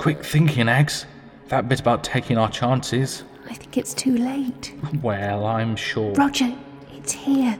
Quick 0.00 0.24
thinking, 0.24 0.64
Ags. 0.64 1.04
That 1.48 1.68
bit 1.68 1.78
about 1.78 2.02
taking 2.02 2.38
our 2.38 2.50
chances. 2.50 3.22
I 3.50 3.52
think 3.52 3.76
it's 3.76 3.92
too 3.92 4.16
late. 4.16 4.72
Well, 5.02 5.44
I'm 5.44 5.76
sure. 5.76 6.14
Roger, 6.14 6.56
it's 6.94 7.12
here. 7.12 7.58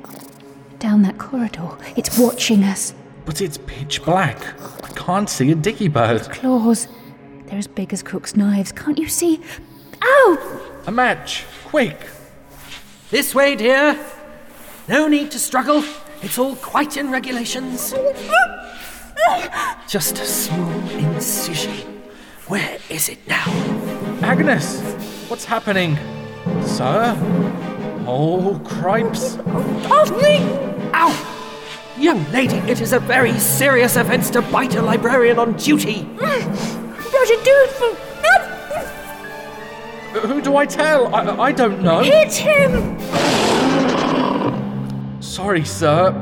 Down 0.78 1.02
that 1.02 1.18
corridor. 1.18 1.76
It's 1.96 2.18
watching 2.18 2.64
us. 2.64 2.94
But 3.26 3.42
it's 3.42 3.58
pitch 3.66 4.02
black. 4.06 4.38
I 4.82 4.88
can't 4.94 5.28
see 5.28 5.50
a 5.50 5.54
dicky 5.54 5.88
bird. 5.88 6.22
Claws. 6.30 6.88
They're 7.44 7.58
as 7.58 7.66
big 7.66 7.92
as 7.92 8.02
Cook's 8.02 8.34
knives. 8.34 8.72
Can't 8.72 8.96
you 8.96 9.08
see? 9.08 9.42
Ow! 10.02 10.62
A 10.86 10.90
match! 10.90 11.44
Quick! 11.66 12.08
This 13.10 13.34
way, 13.34 13.54
dear. 13.54 14.02
No 14.88 15.08
need 15.08 15.30
to 15.32 15.38
struggle. 15.38 15.84
It's 16.22 16.38
all 16.38 16.56
quite 16.56 16.96
in 16.96 17.10
regulations. 17.10 17.92
Just 19.86 20.18
a 20.20 20.24
small 20.24 20.70
incision. 20.88 21.89
Where 22.50 22.78
is 22.88 23.08
it 23.08 23.18
now? 23.28 23.44
Agnes! 24.22 24.80
What's 25.28 25.44
happening? 25.44 25.96
Sir? 26.64 27.16
Oh, 28.08 28.60
cripes. 28.64 29.38
Ow! 30.92 31.14
Young 31.96 32.28
lady, 32.32 32.56
it 32.68 32.80
is 32.80 32.92
a 32.92 32.98
very 32.98 33.38
serious 33.38 33.94
offense 33.94 34.30
to 34.30 34.42
bite 34.42 34.74
a 34.74 34.82
librarian 34.82 35.38
on 35.38 35.52
duty. 35.58 36.08
Roger, 36.18 37.38
do 37.44 37.54
it 37.54 37.70
for. 37.70 37.94
Who 40.26 40.42
do 40.42 40.56
I 40.56 40.66
tell? 40.66 41.14
I, 41.14 41.50
I 41.50 41.52
don't 41.52 41.80
know. 41.80 42.00
Hit 42.00 42.32
him! 42.32 42.98
Sorry, 45.22 45.64
sir. 45.64 46.12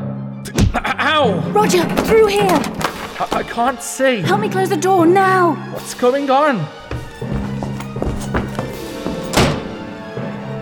Ow! 0.74 1.40
Roger, 1.52 1.84
through 2.04 2.26
here! 2.26 2.87
I, 3.18 3.28
I 3.38 3.42
can't 3.42 3.82
see. 3.82 4.20
Help 4.20 4.40
me 4.40 4.48
close 4.48 4.68
the 4.68 4.76
door 4.76 5.06
now! 5.06 5.54
What's 5.72 5.94
going 5.94 6.30
on? 6.30 6.58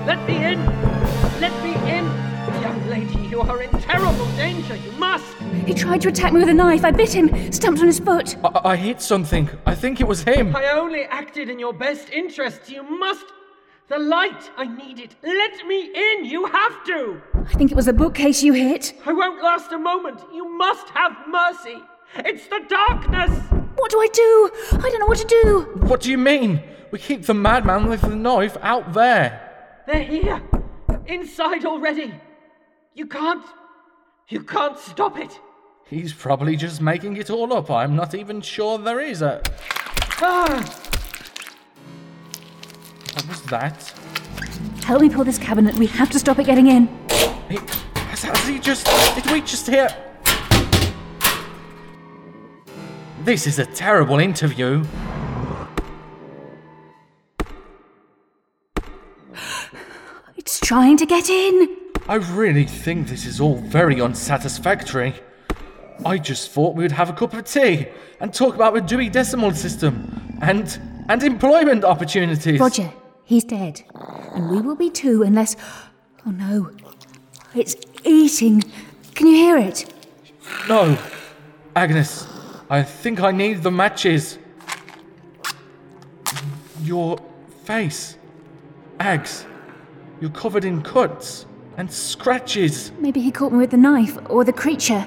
Let 0.07 0.27
me 0.27 0.45
in! 0.45 0.65
Let 1.41 1.53
me 1.63 1.75
in! 1.91 2.05
Young 2.63 2.89
lady, 2.89 3.29
you 3.29 3.41
are 3.43 3.63
in 3.63 3.71
terrible 3.81 4.27
danger. 4.37 4.77
You 4.77 4.91
must! 4.93 5.35
He 5.67 5.75
tried 5.75 6.01
to 6.03 6.09
attack 6.09 6.33
me 6.33 6.41
with 6.41 6.49
a 6.49 6.55
knife. 6.55 6.85
I 6.85 6.93
bit 6.93 7.13
him, 7.13 7.53
stamped 7.53 7.81
on 7.81 7.87
his 7.87 7.99
foot. 7.99 8.37
I, 8.43 8.71
I 8.71 8.77
hit 8.77 9.03
something. 9.03 9.51
I 9.67 9.75
think 9.75 10.01
it 10.01 10.07
was 10.07 10.23
him. 10.23 10.57
I 10.57 10.69
only 10.69 11.03
acted 11.03 11.51
in 11.51 11.59
your 11.59 11.75
best 11.75 12.09
interests. 12.11 12.71
You 12.71 12.83
must. 12.83 13.27
The 13.89 13.99
light! 13.99 14.51
I 14.57 14.67
need 14.67 14.99
it. 14.99 15.15
Let 15.23 15.67
me 15.67 15.93
in! 15.95 16.25
You 16.25 16.47
have 16.47 16.85
to! 16.87 17.21
I 17.35 17.53
think 17.55 17.71
it 17.71 17.77
was 17.77 17.87
the 17.87 17.93
bookcase 17.93 18.43
you 18.43 18.53
hit. 18.53 18.95
I 19.05 19.13
won't 19.13 19.43
last 19.43 19.73
a 19.73 19.79
moment. 19.79 20.21
You 20.33 20.49
must 20.57 20.89
have 20.89 21.13
mercy. 21.29 21.83
It's 22.15 22.47
the 22.47 22.61
darkness! 22.69 23.31
What 23.77 23.91
do 23.91 24.01
I 24.01 24.09
do? 24.13 24.51
I 24.73 24.91
don't 24.91 25.01
know 25.01 25.07
what 25.07 25.19
to 25.19 25.27
do. 25.27 25.87
What 25.87 26.01
do 26.01 26.11
you 26.11 26.19
mean? 26.19 26.63
We 26.91 26.99
keep 26.99 27.25
the 27.25 27.35
madman 27.35 27.89
with 27.89 28.01
the 28.03 28.17
knife 28.17 28.57
out 28.63 28.93
there. 28.93 29.83
They're 29.87 30.03
here! 30.03 30.43
Inside 31.07 31.65
already! 31.65 32.15
You 32.95 33.07
can't. 33.07 33.45
You 34.29 34.43
can't 34.43 34.79
stop 34.79 35.19
it! 35.19 35.39
He's 35.85 36.13
probably 36.13 36.57
just 36.57 36.81
making 36.81 37.17
it 37.17 37.31
all 37.31 37.53
up. 37.53 37.71
I'm 37.71 37.95
not 37.95 38.15
even 38.15 38.41
sure 38.41 38.79
there 38.79 39.01
is 39.01 39.23
a. 39.23 39.41
Ah! 40.21 40.65
What 43.15 43.29
was 43.29 43.43
that? 43.43 43.95
Help 44.85 45.03
me 45.03 45.09
pull 45.09 45.25
this 45.25 45.39
cabinet. 45.39 45.77
We 45.77 45.87
have 45.87 46.11
to 46.11 46.19
stop 46.19 46.39
it 46.39 46.47
getting 46.47 46.67
in. 46.67 46.89
He, 47.49 47.59
has, 47.95 48.25
has 48.25 48.49
he 48.49 48.59
just. 48.59 48.87
Did 49.15 49.31
we 49.31 49.43
just 49.43 49.67
hear. 49.69 49.89
This 53.27 53.49
is 53.49 53.59
a 53.59 53.67
terrible 53.67 54.21
interview. 54.21 54.85
It's 60.37 60.61
trying 60.61 60.97
to 60.99 61.07
get 61.07 61.29
in. 61.29 61.77
I 62.09 62.15
really 62.15 62.63
think 62.63 63.09
this 63.09 63.27
is 63.27 63.41
all 63.41 63.57
very 63.57 64.01
unsatisfactory. 64.01 65.13
I 66.05 66.19
just 66.19 66.53
thought 66.53 66.77
we 66.77 66.85
would 66.85 66.93
have 66.93 67.11
a 67.11 67.13
cup 67.13 67.35
of 67.35 67.43
tea 67.47 67.89
and 68.21 68.33
talk 68.33 68.55
about 68.55 68.75
the 68.75 68.81
Dewey 68.81 69.09
Decimal 69.09 69.51
System 69.55 70.39
and 70.41 70.81
and 71.09 71.21
employment 71.25 71.83
opportunities. 71.83 72.61
Roger, 72.61 72.93
he's 73.25 73.43
dead. 73.43 73.83
And 74.37 74.51
we 74.51 74.61
will 74.61 74.77
be 74.77 74.89
too 74.89 75.25
unless. 75.25 75.57
Oh 76.25 76.31
no. 76.31 76.71
It's 77.57 77.75
eating. 78.05 78.63
Can 79.17 79.27
you 79.27 79.35
hear 79.35 79.57
it? 79.57 79.93
No, 80.69 80.97
Agnes, 81.75 82.25
I 82.69 82.83
think 82.83 83.21
I 83.21 83.31
need 83.31 83.63
the 83.63 83.71
matches. 83.71 84.39
Your 86.83 87.19
face, 87.65 88.17
Ags, 88.99 89.45
you're 90.21 90.31
covered 90.31 90.65
in 90.65 90.83
cuts 90.83 91.47
and 91.77 91.91
scratches. 91.91 92.93
Maybe 92.99 93.21
he 93.21 93.31
caught 93.31 93.53
me 93.53 93.59
with 93.59 93.71
the 93.71 93.77
knife 93.77 94.19
or 94.29 94.45
the 94.45 94.53
creature. 94.53 95.07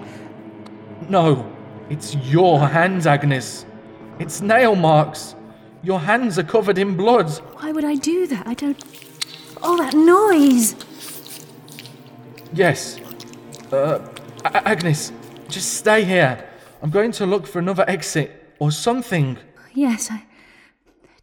No, 1.10 1.46
It's 1.90 2.14
your 2.16 2.60
hands, 2.60 3.08
Agnes. 3.08 3.66
It's 4.20 4.42
nail 4.42 4.76
marks. 4.76 5.36
Your 5.82 6.00
hands 6.00 6.38
are 6.38 6.44
covered 6.44 6.78
in 6.78 6.96
blood. 6.96 7.30
Why 7.60 7.72
would 7.72 7.84
I 7.86 7.96
do 7.96 8.28
that? 8.28 8.46
I 8.46 8.54
don't. 8.54 8.78
All 9.64 9.78
that 9.78 9.94
noise! 9.96 10.76
Yes. 12.54 13.00
Uh, 13.72 14.00
Agnes, 14.46 15.12
just 15.48 15.74
stay 15.74 16.04
here. 16.04 16.49
I'm 16.82 16.90
going 16.90 17.12
to 17.14 17.26
look 17.26 17.46
for 17.46 17.60
another 17.60 17.86
exit 17.88 18.56
or 18.60 18.72
something. 18.72 19.38
Yes, 19.74 20.10
I. 20.12 20.24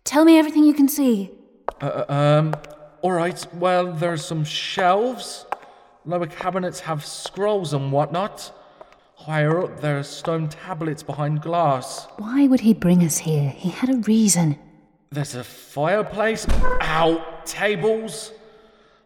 Tell 0.05 0.25
me 0.25 0.38
everything 0.38 0.64
you 0.64 0.75
can 0.75 0.88
see. 0.88 1.31
Uh, 1.81 2.05
um, 2.09 2.55
alright, 3.03 3.47
well, 3.55 3.92
there 3.92 4.12
are 4.12 4.16
some 4.16 4.45
shelves. 4.45 5.47
Lower 6.05 6.27
cabinets 6.27 6.81
have 6.81 7.05
scrolls 7.05 7.73
and 7.73 7.90
whatnot. 7.90 8.53
Higher 9.16 9.62
up, 9.64 9.81
there 9.81 9.99
are 9.99 10.03
stone 10.05 10.49
tablets 10.49 11.03
behind 11.03 11.42
glass. 11.42 12.07
Why 12.19 12.47
would 12.47 12.61
he 12.61 12.75
bring 12.75 13.03
us 13.03 13.19
here? 13.19 13.51
He 13.51 13.71
had 13.71 13.90
a 13.90 13.97
reason. 13.97 14.59
There's 15.11 15.35
a 15.35 15.42
fireplace. 15.42 16.47
Ow! 16.83 17.25
Tables. 17.45 18.33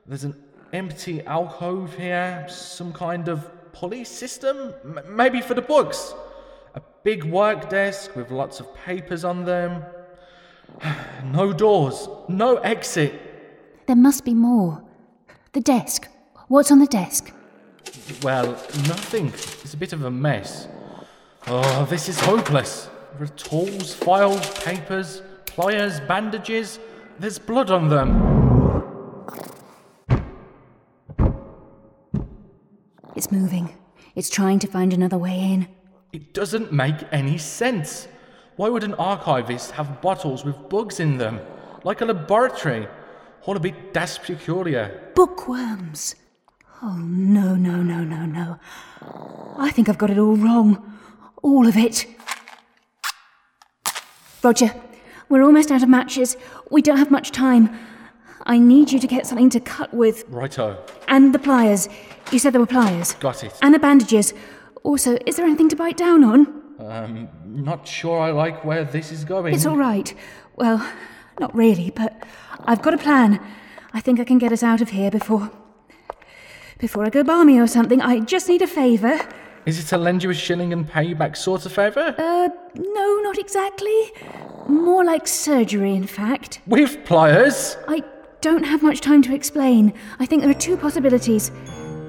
There's 0.07 0.25
an 0.25 0.35
empty 0.73 1.23
alcove 1.25 1.95
here. 1.95 2.45
Some 2.49 2.93
kind 2.93 3.29
of 3.29 3.49
pulley 3.73 4.05
system? 4.05 4.75
M- 4.85 5.01
maybe 5.09 5.41
for 5.41 5.55
the 5.55 5.63
books. 5.63 6.13
Big 7.03 7.25
work 7.25 7.71
desk 7.71 8.15
with 8.15 8.31
lots 8.31 8.61
of 8.61 8.75
papers 8.75 9.25
on 9.25 9.45
them. 9.45 9.83
no 11.25 11.53
doors. 11.53 12.09
No 12.29 12.57
exit. 12.57 13.87
There 13.87 13.97
must 13.97 14.25
be 14.25 14.35
more. 14.35 14.83
The 15.53 15.61
desk. 15.61 16.09
What's 16.49 16.71
on 16.71 16.79
the 16.79 16.87
desk? 16.87 17.33
Well, 18.23 18.51
nothing. 18.87 19.29
It's 19.29 19.73
a 19.73 19.79
bit 19.79 19.93
of 19.95 20.05
a 20.05 20.11
mess. 20.11 20.69
Oh, 21.47 21.87
this 21.87 22.09
is 22.09 22.21
hopeless. 22.21 22.91
There 23.15 23.25
are 23.25 23.29
tools, 23.29 23.95
files, 23.95 24.51
papers, 24.63 25.23
pliers, 25.47 26.01
bandages. 26.01 26.79
There's 27.19 27.39
blood 27.39 27.71
on 27.71 27.89
them. 27.89 28.31
It's 33.17 33.33
moving. 33.33 33.75
It's 34.15 34.29
trying 34.29 34.59
to 34.61 34.67
find 34.67 34.93
another 34.93 35.19
way 35.19 35.39
in. 35.41 35.69
It 36.13 36.35
doesn't 36.35 36.73
make 36.73 36.97
any 37.13 37.39
sense. 37.39 38.09
Why 38.57 38.69
would 38.69 38.83
an 38.83 38.95
archivist 38.95 39.71
have 39.73 40.03
bottles 40.03 40.45
with 40.45 40.69
bugs 40.69 41.01
in 41.01 41.19
them? 41.19 41.41
Like 41.85 42.01
a 42.01 42.05
laboratory? 42.05 42.89
All 43.47 43.57
a 43.57 43.61
bit 43.61 43.95
that's 43.95 44.19
peculiar. 44.19 45.13
Bookworms. 45.15 46.17
Oh, 46.83 46.97
no, 46.97 47.55
no, 47.55 47.83
no, 47.83 48.03
no, 48.03 48.27
no. 48.27 48.59
I 49.57 49.71
think 49.71 49.89
I've 49.89 49.99
got 49.99 50.11
it 50.11 50.19
all 50.19 50.37
wrong. 50.37 50.99
All 51.43 51.67
of 51.67 51.77
it. 51.77 52.07
Roger, 54.43 54.75
we're 55.29 55.43
almost 55.43 55.71
out 55.71 55.83
of 55.83 55.89
matches. 55.89 56.37
We 56.71 56.83
don't 56.83 56.97
have 56.97 57.11
much 57.11 57.31
time. 57.31 57.79
I 58.47 58.59
need 58.59 58.91
you 58.91 58.99
to 58.99 59.07
get 59.07 59.27
something 59.27 59.51
to 59.51 59.61
cut 59.61 59.93
with. 59.95 60.25
Righto. 60.29 60.83
And 61.09 61.35
the 61.35 61.39
pliers. 61.39 61.89
You 62.33 62.39
said 62.39 62.53
there 62.53 62.61
were 62.61 62.67
pliers. 62.67 63.13
Got 63.15 63.45
it. 63.45 63.57
And 63.63 63.75
the 63.75 63.79
bandages. 63.79 64.35
Also, 64.83 65.19
is 65.27 65.37
there 65.37 65.47
anything 65.47 65.69
to 65.69 65.77
bite 65.77 65.97
down 65.97 66.25
on? 66.25 66.63
Um, 66.79 67.29
not 67.45 67.87
sure 67.87 68.21
I 68.21 68.31
like 68.31 68.65
where 68.65 68.85
this 68.85 69.13
is 69.13 69.25
going. 69.25 69.55
It's 69.55 69.67
all 69.67 69.77
right. 69.77 70.15
Well, 70.57 70.85
not 71.39 71.55
really, 71.55 71.91
but 71.91 72.23
I've 72.65 72.81
got 72.83 72.95
a 72.95 72.99
plan. 72.99 73.41
I 73.93 74.01
think 74.01 74.21
I 74.21 74.25
can 74.25 74.39
get 74.39 74.53
us 74.53 74.63
out 74.63 74.81
of 74.81 74.91
here 74.91 75.11
before. 75.11 75.51
before 76.79 77.05
I 77.05 77.11
go 77.11 77.23
balmy 77.23 77.59
or 77.59 77.67
something. 77.67 78.01
I 78.01 78.21
just 78.21 78.49
need 78.49 78.63
a 78.63 78.67
favour. 78.67 79.21
Is 79.67 79.79
it 79.79 79.89
to 79.89 79.99
lend 79.99 80.23
you 80.23 80.31
a 80.31 80.35
shilling 80.35 80.73
and 80.73 80.89
pay 80.89 81.05
you 81.05 81.15
back 81.15 81.37
sort 81.37 81.67
of 81.67 81.73
favour? 81.73 82.15
Uh, 82.17 82.49
no, 82.75 83.21
not 83.23 83.37
exactly. 83.37 84.13
More 84.67 85.05
like 85.05 85.29
surgery, 85.29 85.95
in 85.95 86.07
fact. 86.07 86.61
With 86.67 87.05
pliers? 87.05 87.77
I 87.87 88.03
don't 88.41 88.65
have 88.65 88.83
much 88.83 89.03
time 89.03 89.21
to 89.23 89.35
explain. 89.35 89.93
I 90.19 90.25
think 90.25 90.41
there 90.41 90.51
are 90.51 90.55
two 90.55 90.79
possibilities. 90.79 91.51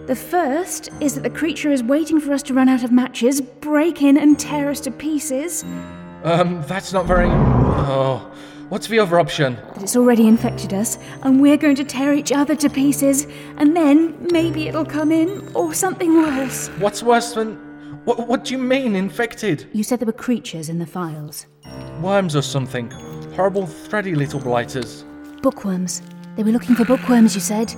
The 0.08 0.16
first 0.16 0.90
is 1.00 1.14
that 1.16 1.22
the 1.22 1.30
creature 1.30 1.72
is 1.72 1.84
waiting 1.84 2.20
for 2.20 2.34
us 2.34 2.42
to 2.44 2.54
run 2.54 2.68
out 2.68 2.84
of 2.84 2.92
matches, 2.92 3.40
break 3.40 4.02
in, 4.02 4.18
and 4.18 4.40
tear 4.40 4.70
us 4.70 4.80
to 4.82 4.92
pieces. 4.92 5.64
Um, 6.24 6.64
that's 6.68 6.92
not 6.92 7.06
very. 7.06 7.28
Oh. 7.30 8.32
What's 8.70 8.88
the 8.88 9.00
other 9.00 9.20
option? 9.20 9.56
That 9.74 9.84
it's 9.84 9.98
already 9.98 10.28
infected 10.28 10.74
us, 10.74 10.98
and 11.24 11.42
we're 11.42 11.58
going 11.58 11.76
to 11.76 11.84
tear 11.84 12.14
each 12.14 12.32
other 12.32 12.56
to 12.56 12.70
pieces, 12.70 13.28
and 13.58 13.76
then 13.76 14.28
maybe 14.32 14.70
it'll 14.70 14.86
come 14.86 15.12
in, 15.12 15.52
or 15.54 15.74
something 15.74 16.14
worse. 16.14 16.70
What's 16.80 17.04
worse 17.04 17.34
than. 17.34 17.56
What, 18.06 18.28
what 18.28 18.46
do 18.46 18.54
you 18.54 18.58
mean, 18.58 18.96
infected? 18.96 19.68
You 19.74 19.84
said 19.84 20.00
there 20.00 20.08
were 20.08 20.14
creatures 20.14 20.70
in 20.70 20.80
the 20.80 20.88
files. 20.88 21.46
Worms 22.02 22.36
or 22.36 22.42
something? 22.42 22.90
Horrible, 23.36 23.68
thready 23.68 24.16
little 24.16 24.40
blighters. 24.40 25.06
Bookworms. 25.44 26.02
They 26.36 26.44
were 26.44 26.52
looking 26.52 26.76
for 26.76 26.86
bookworms, 26.86 27.36
you 27.36 27.42
said. 27.42 27.76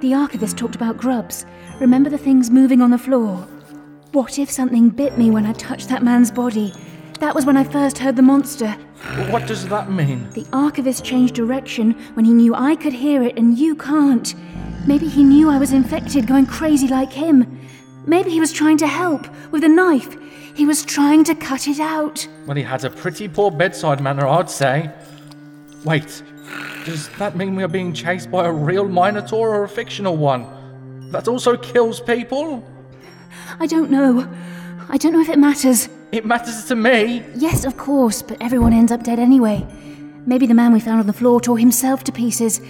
The 0.00 0.14
archivist 0.14 0.56
talked 0.56 0.74
about 0.74 0.96
grubs. 0.96 1.44
Remember 1.78 2.08
the 2.08 2.16
things 2.16 2.50
moving 2.50 2.80
on 2.80 2.90
the 2.90 2.96
floor? 2.96 3.46
What 4.12 4.38
if 4.38 4.50
something 4.50 4.88
bit 4.88 5.18
me 5.18 5.30
when 5.30 5.44
I 5.44 5.52
touched 5.52 5.90
that 5.90 6.02
man's 6.02 6.30
body? 6.30 6.72
That 7.20 7.34
was 7.34 7.44
when 7.44 7.58
I 7.58 7.64
first 7.64 7.98
heard 7.98 8.16
the 8.16 8.22
monster. 8.22 8.70
What 9.28 9.46
does 9.46 9.68
that 9.68 9.90
mean? 9.90 10.30
The 10.30 10.46
archivist 10.54 11.04
changed 11.04 11.34
direction 11.34 11.92
when 12.14 12.24
he 12.24 12.32
knew 12.32 12.54
I 12.54 12.76
could 12.76 12.94
hear 12.94 13.22
it 13.22 13.36
and 13.36 13.58
you 13.58 13.76
can't. 13.76 14.34
Maybe 14.86 15.06
he 15.06 15.22
knew 15.22 15.50
I 15.50 15.58
was 15.58 15.72
infected, 15.74 16.26
going 16.26 16.46
crazy 16.46 16.88
like 16.88 17.12
him. 17.12 17.60
Maybe 18.06 18.30
he 18.30 18.40
was 18.40 18.54
trying 18.54 18.78
to 18.78 18.86
help 18.86 19.26
with 19.50 19.64
a 19.64 19.68
knife. 19.68 20.16
He 20.54 20.64
was 20.64 20.82
trying 20.82 21.24
to 21.24 21.34
cut 21.34 21.68
it 21.68 21.78
out. 21.78 22.26
Well, 22.46 22.56
he 22.56 22.62
had 22.62 22.84
a 22.84 22.90
pretty 22.90 23.28
poor 23.28 23.50
bedside 23.50 24.00
manner, 24.00 24.26
I'd 24.26 24.48
say. 24.48 24.90
Wait, 25.84 26.22
does 26.84 27.08
that 27.18 27.36
mean 27.36 27.54
we 27.54 27.62
are 27.62 27.68
being 27.68 27.92
chased 27.92 28.30
by 28.30 28.46
a 28.46 28.52
real 28.52 28.88
Minotaur 28.88 29.54
or 29.54 29.64
a 29.64 29.68
fictional 29.68 30.16
one? 30.16 30.46
That 31.10 31.28
also 31.28 31.56
kills 31.56 32.00
people? 32.00 32.64
I 33.58 33.66
don't 33.66 33.90
know. 33.90 34.28
I 34.88 34.96
don't 34.96 35.12
know 35.12 35.20
if 35.20 35.28
it 35.28 35.38
matters. 35.38 35.88
It 36.12 36.24
matters 36.24 36.64
to 36.64 36.74
me. 36.74 37.24
Yes, 37.34 37.64
of 37.64 37.76
course, 37.76 38.22
but 38.22 38.36
everyone 38.40 38.72
ends 38.72 38.90
up 38.90 39.02
dead 39.02 39.18
anyway. 39.18 39.66
Maybe 40.26 40.46
the 40.46 40.54
man 40.54 40.72
we 40.72 40.80
found 40.80 41.00
on 41.00 41.06
the 41.06 41.12
floor 41.12 41.40
tore 41.40 41.58
himself 41.58 42.04
to 42.04 42.12
pieces. 42.12 42.60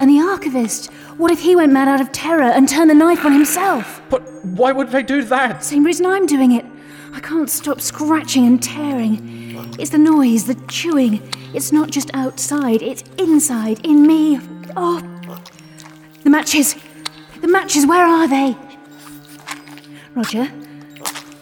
And 0.00 0.10
the 0.10 0.20
archivist. 0.20 0.92
What 1.16 1.30
if 1.30 1.40
he 1.40 1.54
went 1.54 1.72
mad 1.72 1.88
out 1.88 2.00
of 2.00 2.12
terror 2.12 2.42
and 2.42 2.68
turned 2.68 2.90
the 2.90 2.94
knife 2.94 3.24
on 3.24 3.32
himself? 3.32 4.02
But 4.10 4.22
why 4.44 4.72
would 4.72 4.88
they 4.88 5.02
do 5.02 5.22
that? 5.24 5.62
Same 5.62 5.84
reason 5.84 6.06
I'm 6.06 6.26
doing 6.26 6.52
it. 6.52 6.64
I 7.12 7.20
can't 7.20 7.48
stop 7.48 7.80
scratching 7.80 8.46
and 8.46 8.62
tearing. 8.62 9.43
It's 9.78 9.90
the 9.90 9.98
noise, 9.98 10.46
the 10.46 10.54
chewing. 10.68 11.20
It's 11.54 11.72
not 11.72 11.90
just 11.90 12.10
outside, 12.14 12.82
it's 12.82 13.02
inside, 13.18 13.84
in 13.84 14.06
me. 14.06 14.40
Oh. 14.76 15.00
The 16.22 16.30
matches. 16.30 16.76
The 17.40 17.48
matches, 17.48 17.86
where 17.86 18.06
are 18.06 18.26
they? 18.26 18.56
Roger, 20.14 20.48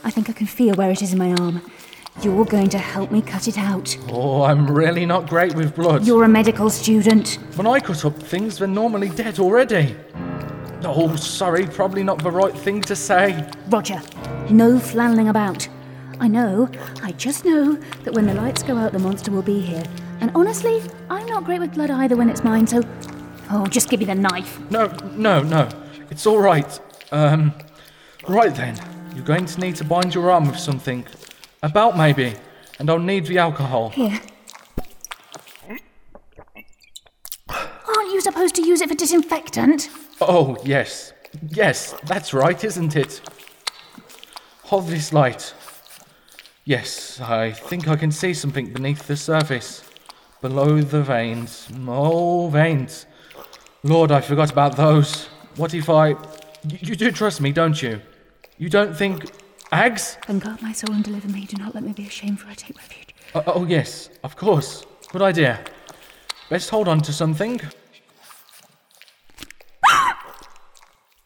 I 0.02 0.10
think 0.10 0.28
I 0.28 0.32
can 0.32 0.46
feel 0.46 0.74
where 0.74 0.90
it 0.90 1.02
is 1.02 1.12
in 1.12 1.18
my 1.18 1.32
arm. 1.34 1.62
You're 2.22 2.44
going 2.44 2.68
to 2.70 2.78
help 2.78 3.10
me 3.10 3.22
cut 3.22 3.48
it 3.48 3.58
out. 3.58 3.96
Oh, 4.10 4.42
I'm 4.42 4.70
really 4.70 5.06
not 5.06 5.28
great 5.28 5.54
with 5.54 5.74
blood. 5.74 6.06
You're 6.06 6.24
a 6.24 6.28
medical 6.28 6.70
student. 6.70 7.38
When 7.54 7.66
I 7.66 7.80
cut 7.80 8.04
up 8.04 8.16
things, 8.16 8.58
they're 8.58 8.68
normally 8.68 9.08
dead 9.08 9.38
already. 9.38 9.96
Oh, 10.84 11.14
sorry, 11.16 11.66
probably 11.66 12.02
not 12.02 12.22
the 12.22 12.30
right 12.30 12.56
thing 12.56 12.82
to 12.82 12.96
say. 12.96 13.48
Roger, 13.68 14.00
no 14.50 14.78
flanneling 14.78 15.28
about. 15.28 15.68
I 16.22 16.28
know, 16.28 16.70
I 17.02 17.10
just 17.10 17.44
know 17.44 17.74
that 18.04 18.14
when 18.14 18.26
the 18.26 18.34
lights 18.34 18.62
go 18.62 18.76
out, 18.76 18.92
the 18.92 19.00
monster 19.00 19.32
will 19.32 19.42
be 19.42 19.60
here. 19.60 19.82
And 20.20 20.30
honestly, 20.36 20.80
I'm 21.10 21.26
not 21.26 21.42
great 21.42 21.58
with 21.58 21.74
blood 21.74 21.90
either 21.90 22.14
when 22.14 22.30
it's 22.30 22.44
mine, 22.44 22.64
so. 22.64 22.80
Oh, 23.50 23.66
just 23.66 23.90
give 23.90 23.98
me 23.98 24.06
the 24.06 24.14
knife. 24.14 24.60
No, 24.70 24.86
no, 25.16 25.42
no. 25.42 25.68
It's 26.10 26.24
all 26.24 26.38
right. 26.38 26.80
Um, 27.10 27.52
right 28.28 28.54
then. 28.54 28.78
You're 29.16 29.24
going 29.24 29.46
to 29.46 29.60
need 29.60 29.74
to 29.76 29.84
bind 29.84 30.14
your 30.14 30.30
arm 30.30 30.46
with 30.46 30.60
something. 30.60 31.04
A 31.64 31.68
belt, 31.68 31.96
maybe. 31.96 32.34
And 32.78 32.88
I'll 32.88 33.00
need 33.00 33.26
the 33.26 33.38
alcohol. 33.38 33.88
Here. 33.88 34.20
Aren't 37.48 38.12
you 38.12 38.20
supposed 38.20 38.54
to 38.54 38.62
use 38.64 38.80
it 38.80 38.88
for 38.88 38.94
disinfectant? 38.94 39.90
Oh, 40.20 40.56
yes. 40.64 41.14
Yes, 41.48 41.96
that's 42.04 42.32
right, 42.32 42.62
isn't 42.62 42.94
it? 42.94 43.20
Hold 44.62 44.86
this 44.86 45.12
light. 45.12 45.52
Yes, 46.64 47.20
I 47.20 47.50
think 47.50 47.88
I 47.88 47.96
can 47.96 48.12
see 48.12 48.32
something 48.34 48.72
beneath 48.72 49.08
the 49.08 49.16
surface. 49.16 49.82
Below 50.40 50.80
the 50.80 51.02
veins. 51.02 51.68
Oh, 51.88 52.48
veins. 52.48 53.06
Lord, 53.82 54.12
I 54.12 54.20
forgot 54.20 54.52
about 54.52 54.76
those. 54.76 55.26
What 55.56 55.74
if 55.74 55.90
I. 55.90 56.10
You, 56.10 56.78
you 56.80 56.94
do 56.94 57.10
trust 57.10 57.40
me, 57.40 57.50
don't 57.50 57.82
you? 57.82 58.00
You 58.58 58.68
don't 58.68 58.96
think. 58.96 59.24
Ags? 59.72 60.24
Then 60.26 60.38
guard 60.38 60.62
my 60.62 60.72
soul 60.72 60.94
and 60.94 61.02
deliver 61.02 61.28
me. 61.28 61.46
Do 61.46 61.56
not 61.56 61.74
let 61.74 61.82
me 61.82 61.92
be 61.92 62.06
ashamed, 62.06 62.38
for 62.40 62.48
I 62.48 62.54
take 62.54 62.76
refuge. 62.76 63.14
Uh, 63.34 63.42
oh, 63.46 63.64
yes, 63.64 64.10
of 64.22 64.36
course. 64.36 64.84
Good 65.10 65.22
idea. 65.22 65.64
Best 66.48 66.70
hold 66.70 66.86
on 66.86 67.00
to 67.00 67.12
something. 67.12 67.60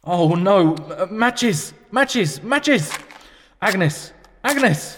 oh 0.04 0.34
no! 0.34 0.74
Uh, 0.76 1.06
matches! 1.10 1.74
Matches! 1.90 2.42
Matches! 2.42 2.90
Agnes! 3.60 4.12
Agnes! 4.44 4.96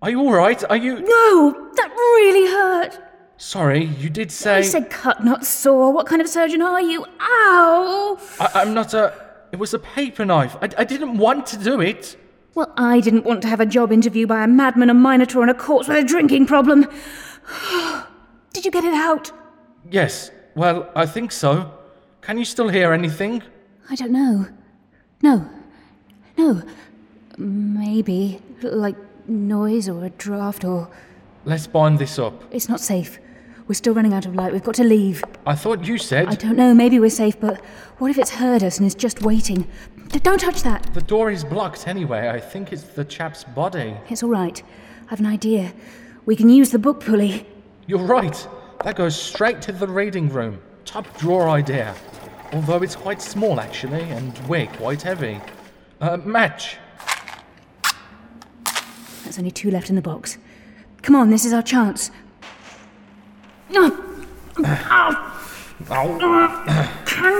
Are 0.00 0.10
you 0.10 0.20
alright? 0.20 0.62
Are 0.70 0.76
you. 0.76 1.00
No, 1.00 1.70
that 1.74 1.90
really 1.96 2.50
hurt. 2.50 2.98
Sorry, 3.36 3.84
you 3.84 4.10
did 4.10 4.30
say. 4.30 4.56
I 4.56 4.60
said 4.62 4.90
cut, 4.90 5.24
not 5.24 5.44
saw. 5.44 5.90
What 5.90 6.06
kind 6.06 6.20
of 6.20 6.28
surgeon 6.28 6.62
are 6.62 6.80
you? 6.80 7.04
Ow! 7.20 8.18
I, 8.40 8.62
am 8.62 8.74
not 8.74 8.94
a. 8.94 9.12
It 9.52 9.56
was 9.56 9.74
a 9.74 9.78
paper 9.78 10.24
knife. 10.24 10.56
I, 10.60 10.68
I 10.78 10.84
didn't 10.84 11.18
want 11.18 11.46
to 11.46 11.56
do 11.56 11.80
it. 11.80 12.16
Well, 12.54 12.72
I 12.76 13.00
didn't 13.00 13.24
want 13.24 13.42
to 13.42 13.48
have 13.48 13.60
a 13.60 13.66
job 13.66 13.92
interview 13.92 14.26
by 14.26 14.42
a 14.42 14.48
madman, 14.48 14.90
a 14.90 14.94
minotaur, 14.94 15.42
and 15.42 15.50
a 15.50 15.54
corpse 15.54 15.88
with 15.88 15.96
a 15.96 16.04
drinking 16.04 16.46
problem. 16.46 16.86
Did 18.52 18.64
you 18.64 18.70
get 18.70 18.84
it 18.84 18.94
out? 18.94 19.30
Yes. 19.90 20.30
Well, 20.54 20.90
I 20.94 21.06
think 21.06 21.30
so. 21.30 21.72
Can 22.20 22.38
you 22.38 22.44
still 22.44 22.68
hear 22.68 22.92
anything? 22.92 23.42
I 23.88 23.94
don't 23.94 24.10
know. 24.12 24.46
No. 25.22 25.48
No. 26.36 26.62
Maybe. 27.36 28.42
Like 28.62 28.96
noise 29.28 29.88
or 29.88 30.04
a 30.04 30.10
draft 30.10 30.64
or. 30.64 30.88
Let's 31.44 31.66
bind 31.66 31.98
this 31.98 32.18
up. 32.18 32.42
It's 32.50 32.68
not 32.68 32.80
safe. 32.80 33.18
We're 33.68 33.74
still 33.74 33.92
running 33.94 34.14
out 34.14 34.24
of 34.24 34.34
light. 34.34 34.52
We've 34.52 34.64
got 34.64 34.74
to 34.76 34.84
leave. 34.84 35.22
I 35.46 35.54
thought 35.54 35.84
you 35.84 35.98
said. 35.98 36.28
I 36.28 36.34
don't 36.34 36.56
know. 36.56 36.72
Maybe 36.74 36.98
we're 36.98 37.10
safe, 37.10 37.38
but 37.38 37.62
what 37.98 38.10
if 38.10 38.16
it's 38.18 38.30
heard 38.30 38.62
us 38.62 38.78
and 38.78 38.86
is 38.86 38.94
just 38.94 39.22
waiting? 39.22 39.66
D- 40.08 40.18
don't 40.20 40.40
touch 40.40 40.62
that. 40.62 40.94
The 40.94 41.02
door 41.02 41.30
is 41.30 41.44
blocked 41.44 41.86
anyway. 41.86 42.30
I 42.30 42.40
think 42.40 42.72
it's 42.72 42.84
the 42.84 43.04
chap's 43.04 43.44
body. 43.44 43.94
It's 44.08 44.22
all 44.22 44.30
right. 44.30 44.62
I've 45.10 45.20
an 45.20 45.26
idea. 45.26 45.72
We 46.24 46.34
can 46.34 46.48
use 46.48 46.70
the 46.70 46.78
book 46.78 47.00
pulley. 47.00 47.46
You're 47.86 47.98
right. 47.98 48.48
That 48.84 48.96
goes 48.96 49.20
straight 49.20 49.60
to 49.62 49.72
the 49.72 49.86
reading 49.86 50.30
room. 50.30 50.60
Top 50.86 51.18
drawer 51.18 51.50
idea. 51.50 51.94
Although 52.54 52.82
it's 52.82 52.96
quite 52.96 53.20
small, 53.20 53.60
actually, 53.60 54.02
and 54.02 54.38
we're 54.48 54.66
quite 54.66 55.02
heavy. 55.02 55.40
Uh, 56.00 56.16
match. 56.18 56.78
There's 59.28 59.38
only 59.38 59.50
two 59.50 59.70
left 59.70 59.90
in 59.90 59.94
the 59.96 60.00
box. 60.00 60.38
Come 61.02 61.14
on, 61.14 61.28
this 61.28 61.44
is 61.44 61.52
our 61.52 61.60
chance. 61.60 62.10
Can 63.70 63.84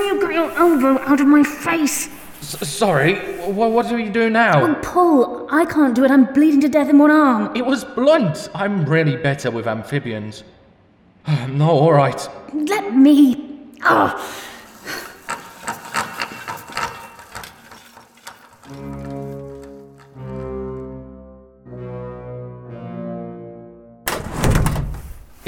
you 0.05 0.21
get 0.21 0.33
your 0.35 0.51
elbow 0.53 0.99
out 1.01 1.19
of 1.19 1.27
my 1.27 1.43
face? 1.43 2.11
S- 2.43 2.69
sorry, 2.69 3.15
w- 3.39 3.71
what 3.73 3.89
do 3.89 3.95
we 3.95 4.11
do 4.11 4.29
now? 4.29 4.61
Oh, 4.67 4.75
pull! 4.83 5.49
I 5.51 5.65
can't 5.65 5.95
do 5.95 6.05
it. 6.05 6.11
I'm 6.11 6.31
bleeding 6.35 6.61
to 6.61 6.69
death 6.69 6.91
in 6.91 6.99
one 6.99 7.11
arm. 7.11 7.57
It 7.57 7.65
was 7.65 7.85
blunt. 7.85 8.51
I'm 8.55 8.85
really 8.85 9.17
better 9.17 9.51
with 9.51 9.67
amphibians. 9.67 10.45
no, 11.49 11.71
all 11.71 11.95
right. 11.95 12.29
Let 12.53 12.95
me. 12.95 13.63
Oh. 13.83 14.13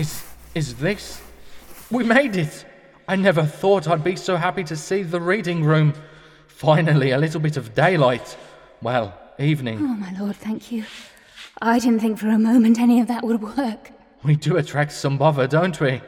Is 0.01 0.25
is 0.55 0.77
this? 0.77 1.21
We 1.91 2.05
made 2.05 2.35
it. 2.35 2.65
I 3.07 3.17
never 3.17 3.45
thought 3.45 3.87
I'd 3.87 4.03
be 4.03 4.17
so 4.17 4.35
happy 4.35 4.65
to 4.65 4.75
see 4.75 5.03
the 5.03 5.21
reading 5.21 5.63
room. 5.63 5.93
Finally, 6.47 7.11
a 7.11 7.19
little 7.19 7.39
bit 7.39 7.59
of 7.59 7.75
daylight. 7.75 8.35
Well, 8.81 9.13
evening. 9.39 9.77
Oh, 9.79 9.95
my 10.07 10.19
lord, 10.19 10.37
thank 10.37 10.73
you. 10.73 10.85
I 11.61 11.79
didn't 11.79 12.01
think 12.01 12.19
for 12.19 12.29
a 12.29 12.39
moment 12.39 12.81
any 12.81 12.99
of 13.01 13.09
that 13.09 13.25
would 13.25 13.43
work. 13.43 13.91
We 14.25 14.37
do 14.37 14.57
attract 14.57 14.93
some 14.93 15.19
bother, 15.19 15.47
don't 15.47 15.79
we? 15.79 16.01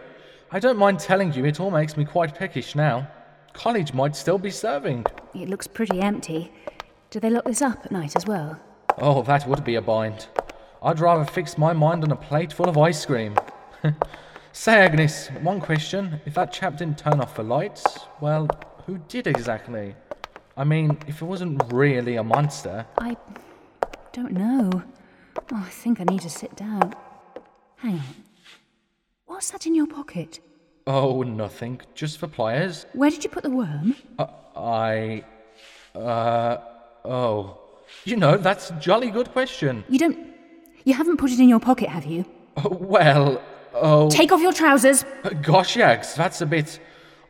I 0.51 0.59
don't 0.59 0.79
mind 0.79 0.99
telling 0.99 1.35
you, 1.35 1.45
it 1.45 1.61
all 1.61 1.71
makes 1.71 1.95
me 1.95 2.07
quite 2.07 2.35
peckish 2.35 2.75
now. 2.75 3.07
College 3.53 3.93
might 3.93 4.17
still 4.17 4.39
be 4.39 4.51
serving. 4.51 5.05
It 5.35 5.51
looks 5.51 5.67
pretty 5.67 6.01
empty. 6.01 6.51
Do 7.11 7.21
they 7.21 7.29
lock 7.29 7.45
this 7.45 7.61
up 7.61 7.85
at 7.85 7.93
night 7.93 8.17
as 8.17 8.25
well? 8.27 8.59
Oh, 8.97 9.21
that 9.25 9.47
would 9.47 9.65
be 9.65 9.75
a 9.75 9.83
bind. 9.83 10.29
I'd 10.83 10.99
rather 10.99 11.27
fix 11.27 11.59
my 11.59 11.75
mind 11.75 12.05
on 12.05 12.11
a 12.11 12.17
plate 12.17 12.55
full 12.55 12.71
of 12.71 12.79
ice 12.79 13.05
cream. 13.05 13.37
Say, 14.53 14.75
Agnes, 14.75 15.29
one 15.43 15.61
question. 15.61 16.21
If 16.27 16.35
that 16.35 16.53
chap 16.53 16.77
didn't 16.77 16.99
turn 16.99 17.21
off 17.21 17.35
the 17.37 17.43
lights, 17.43 17.85
well, 18.21 18.49
who 18.87 18.99
did 19.09 19.27
exactly? 19.27 19.95
I 20.57 20.65
mean, 20.65 20.99
if 21.07 21.23
it 21.23 21.25
wasn't 21.25 21.63
really 21.73 22.17
a 22.17 22.25
monster. 22.25 22.87
I 22.99 23.17
don't 24.13 24.33
know. 24.33 24.71
Oh, 25.51 25.57
I 25.57 25.71
think 25.71 26.01
I 26.01 26.05
need 26.05 26.21
to 26.21 26.31
sit 26.31 26.55
down. 26.57 26.95
Hang 27.77 27.95
on. 27.95 28.15
What's 29.27 29.51
that 29.51 29.67
in 29.67 29.75
your 29.75 29.87
pocket? 29.87 30.41
Oh, 30.87 31.23
nothing. 31.23 31.81
Just 31.95 32.19
for 32.19 32.29
pliers. 32.29 32.87
Where 32.93 33.11
did 33.11 33.25
you 33.25 33.31
put 33.31 33.43
the 33.43 33.51
worm? 33.51 33.97
Uh, 34.19 34.27
I. 34.55 35.25
Uh. 35.95 36.59
Oh. 37.05 37.59
You 38.05 38.17
know, 38.17 38.37
that's 38.37 38.71
a 38.71 38.75
jolly 38.75 39.11
good 39.11 39.33
question. 39.33 39.85
You 39.89 39.99
don't. 39.99 40.19
You 40.85 40.95
haven't 40.95 41.17
put 41.17 41.31
it 41.31 41.39
in 41.39 41.49
your 41.49 41.61
pocket, 41.61 41.89
have 41.89 42.05
you? 42.05 42.25
Oh, 42.57 42.69
well, 42.81 43.41
oh. 43.75 44.11
Take 44.11 44.33
off 44.33 44.41
your 44.41 44.53
trousers! 44.53 45.05
Gosh, 45.43 45.77
Ags, 45.77 46.15
that's 46.15 46.41
a 46.41 46.47
bit. 46.47 46.81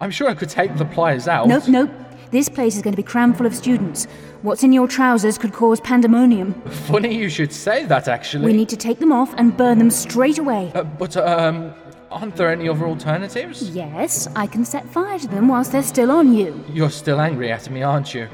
I'm 0.01 0.11
sure 0.11 0.29
I 0.29 0.35
could 0.35 0.49
take 0.49 0.77
the 0.77 0.85
pliers 0.85 1.29
out. 1.29 1.47
Nope, 1.49 1.69
nope. 1.69 1.91
This 2.31 2.49
place 2.49 2.77
is 2.77 2.83
going 2.83 2.95
to 2.95 2.97
be 2.97 3.03
crammed 3.03 3.37
full 3.37 3.47
of 3.47 3.55
students. 3.55 4.07
What's 4.41 4.65
in 4.65 4.73
your 4.73 4.89
trousers 4.89 5.37
could 5.37 5.53
cause 5.53 5.81
pandemonium. 5.81 6.55
Funny 6.89 7.15
you 7.15 7.29
should 7.29 7.53
say 7.53 7.85
that, 7.85 8.09
actually. 8.09 8.47
We 8.47 8.55
need 8.55 8.71
to 8.71 8.77
take 8.77 8.99
them 8.99 9.13
off 9.13 9.35
and 9.37 9.57
burn 9.57 9.79
them 9.79 9.91
straight 9.91 10.39
away. 10.39 10.73
Uh, 10.75 10.83
but, 10.83 11.17
um, 11.17 11.75
aren't 12.11 12.35
there 12.37 12.51
any 12.51 12.69
other 12.69 12.87
alternatives? 12.87 13.71
Yes, 13.71 14.29
I 14.35 14.47
can 14.47 14.65
set 14.65 14.89
fire 14.89 15.19
to 15.19 15.29
them 15.29 15.49
whilst 15.49 15.73
they're 15.73 15.83
still 15.83 16.11
on 16.11 16.33
you. 16.35 16.65
You're 16.73 16.91
still 16.91 17.21
angry 17.21 17.53
at 17.53 17.71
me, 17.71 17.83
aren't 17.83 18.15
you? 18.15 18.29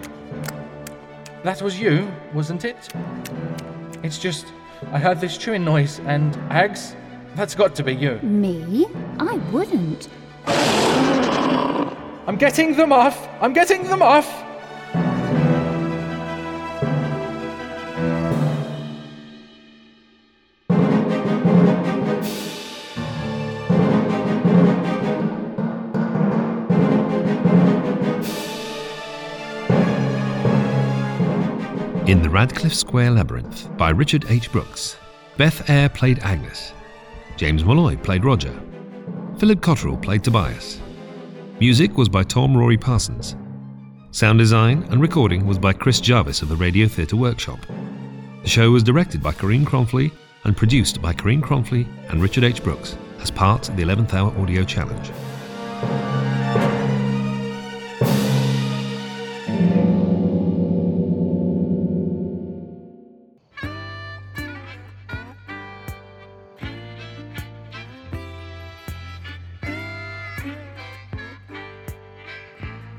That 1.42 1.60
was 1.60 1.78
you, 1.78 2.10
wasn't 2.34 2.64
it? 2.64 2.88
It's 4.02 4.18
just, 4.18 4.46
I 4.92 4.98
heard 4.98 5.20
this 5.20 5.36
chewing 5.36 5.64
noise, 5.64 6.00
and 6.00 6.34
Ags, 6.50 6.94
that's 7.38 7.54
got 7.54 7.72
to 7.72 7.84
be 7.84 7.94
you. 7.94 8.16
Me? 8.16 8.84
I 9.20 9.36
wouldn't. 9.52 10.08
I'm 12.26 12.36
getting 12.36 12.74
them 12.74 12.92
off! 12.92 13.28
I'm 13.40 13.52
getting 13.52 13.84
them 13.84 14.02
off! 14.02 14.26
In 32.08 32.20
The 32.20 32.30
Radcliffe 32.30 32.74
Square 32.74 33.12
Labyrinth 33.12 33.76
by 33.76 33.90
Richard 33.90 34.24
H. 34.28 34.50
Brooks, 34.50 34.96
Beth 35.36 35.70
Eyre 35.70 35.88
played 35.88 36.18
Agnes, 36.20 36.72
James 37.38 37.64
Molloy 37.64 37.96
played 37.96 38.24
Roger, 38.24 38.52
Philip 39.38 39.60
Cotterill 39.60 40.02
played 40.02 40.24
Tobias. 40.24 40.80
Music 41.60 41.96
was 41.96 42.08
by 42.08 42.24
Tom 42.24 42.56
Rory 42.56 42.76
Parsons. 42.76 43.36
Sound 44.10 44.40
design 44.40 44.82
and 44.90 45.00
recording 45.00 45.46
was 45.46 45.56
by 45.56 45.72
Chris 45.72 46.00
Jarvis 46.00 46.42
of 46.42 46.48
the 46.48 46.56
Radio 46.56 46.88
Theatre 46.88 47.14
Workshop. 47.14 47.60
The 48.42 48.48
show 48.48 48.72
was 48.72 48.82
directed 48.82 49.22
by 49.22 49.34
Corinne 49.34 49.64
Cronfley 49.64 50.10
and 50.42 50.56
produced 50.56 51.00
by 51.00 51.12
Corinne 51.12 51.40
Cronfley 51.40 51.86
and 52.10 52.20
Richard 52.20 52.42
H. 52.42 52.60
Brooks 52.60 52.98
as 53.20 53.30
part 53.30 53.68
of 53.68 53.76
the 53.76 53.84
11th 53.84 54.14
Hour 54.14 54.36
Audio 54.36 54.64
Challenge. 54.64 55.12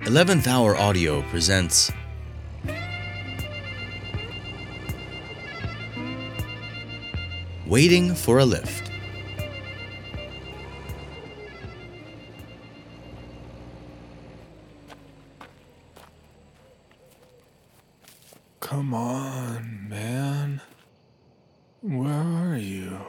Eleventh 0.10 0.48
Hour 0.48 0.76
Audio 0.76 1.22
presents 1.30 1.92
Waiting 7.68 8.16
for 8.16 8.40
a 8.40 8.44
Lift. 8.44 8.90
Come 18.60 18.96
on, 18.96 19.88
man. 19.88 20.60
Where 21.84 22.10
are 22.12 22.58
you? 22.58 23.00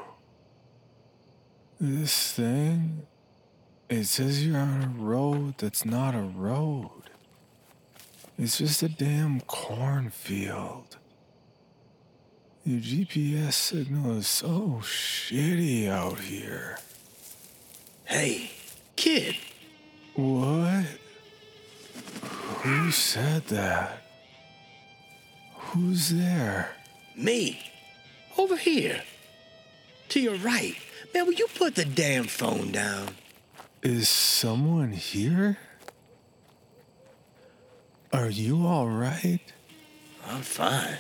This 1.81 2.33
thing? 2.33 3.07
It 3.89 4.00
says 4.11 4.45
you're 4.45 4.59
on 4.59 4.83
a 4.83 5.01
road 5.01 5.55
that's 5.59 5.85
not 5.85 6.17
a 6.17 6.21
road. 6.21 6.91
It's 8.37 8.59
just 8.59 8.83
a 8.83 8.89
damn 8.89 9.41
cornfield. 9.43 10.97
Your 12.65 12.81
GPS 12.81 13.53
signal 13.53 14.19
is 14.19 14.27
so 14.27 14.81
shitty 14.83 15.89
out 15.89 16.19
here. 16.19 16.79
Hey, 18.05 18.51
kid. 18.97 19.37
What? 20.17 20.87
Who 22.63 22.91
said 22.91 23.47
that? 23.47 24.03
Who's 25.55 26.09
there? 26.09 26.75
Me. 27.17 27.63
Over 28.37 28.57
here. 28.57 29.03
To 30.09 30.21
your 30.21 30.35
right. 30.35 30.75
Man, 31.15 31.27
will 31.27 31.35
you 31.35 31.47
put 31.55 31.77
the 31.77 31.85
damn 31.85 32.25
phone 32.25 32.73
down? 32.73 33.15
Is 33.83 34.11
someone 34.11 34.93
here? 34.93 35.57
Are 38.13 38.29
you 38.29 38.67
all 38.67 38.89
right? 38.89 39.41
I'm 40.27 40.43
fine. 40.43 40.99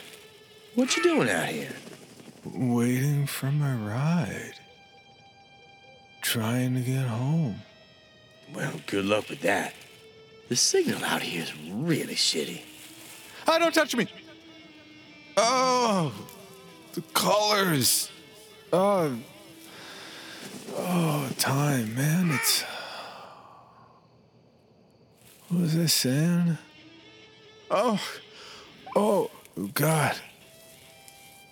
What 0.76 0.96
you 0.96 1.02
doing 1.02 1.28
out 1.28 1.48
here? 1.48 1.74
Waiting 2.42 3.26
for 3.26 3.52
my 3.52 3.74
ride. 3.74 4.54
Trying 6.22 6.74
to 6.74 6.80
get 6.80 7.06
home. 7.06 7.56
Well, 8.54 8.72
good 8.86 9.04
luck 9.04 9.28
with 9.28 9.42
that. 9.42 9.74
The 10.48 10.56
signal 10.56 11.04
out 11.04 11.20
here 11.20 11.42
is 11.42 11.54
really 11.68 12.14
shitty. 12.14 12.62
Ah, 13.46 13.58
don't 13.58 13.74
touch 13.74 13.94
me! 13.94 14.08
Oh, 15.36 16.12
the 16.94 17.02
colors. 17.12 18.10
Oh, 18.72 19.16
oh, 20.76 21.30
time, 21.38 21.94
man. 21.94 22.30
It's. 22.32 22.64
What 25.48 25.62
was 25.62 25.76
I 25.76 25.86
saying? 25.86 26.58
Oh, 27.70 28.00
oh, 28.94 29.30
God. 29.74 30.16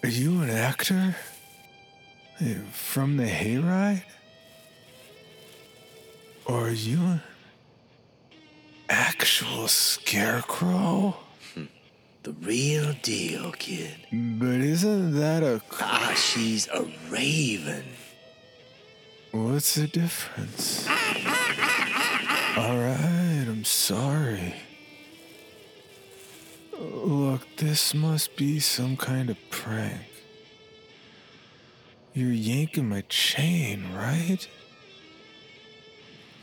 Are 0.02 0.08
you 0.08 0.42
an 0.42 0.50
actor? 0.50 1.16
From 2.72 3.16
the 3.16 3.26
hayride? 3.26 4.04
Or 6.46 6.68
are 6.68 6.70
you 6.70 7.00
an 7.00 7.22
actual 8.88 9.68
scarecrow? 9.68 11.16
The 12.24 12.32
real 12.42 12.94
deal, 13.00 13.52
kid. 13.52 13.94
But 14.12 14.60
isn't 14.60 15.14
that 15.18 15.42
a. 15.42 15.62
Ah, 15.80 16.12
she's 16.14 16.68
a 16.68 16.82
raven. 17.08 17.84
What's 19.30 19.74
the 19.74 19.86
difference? 19.86 20.88
Alright, 22.56 23.46
I'm 23.46 23.64
sorry. 23.64 24.54
Look, 26.80 27.46
this 27.56 27.94
must 27.94 28.36
be 28.36 28.58
some 28.58 28.96
kind 28.96 29.28
of 29.28 29.36
prank. 29.50 30.06
You're 32.14 32.32
yanking 32.32 32.88
my 32.88 33.02
chain, 33.08 33.92
right? 33.94 34.48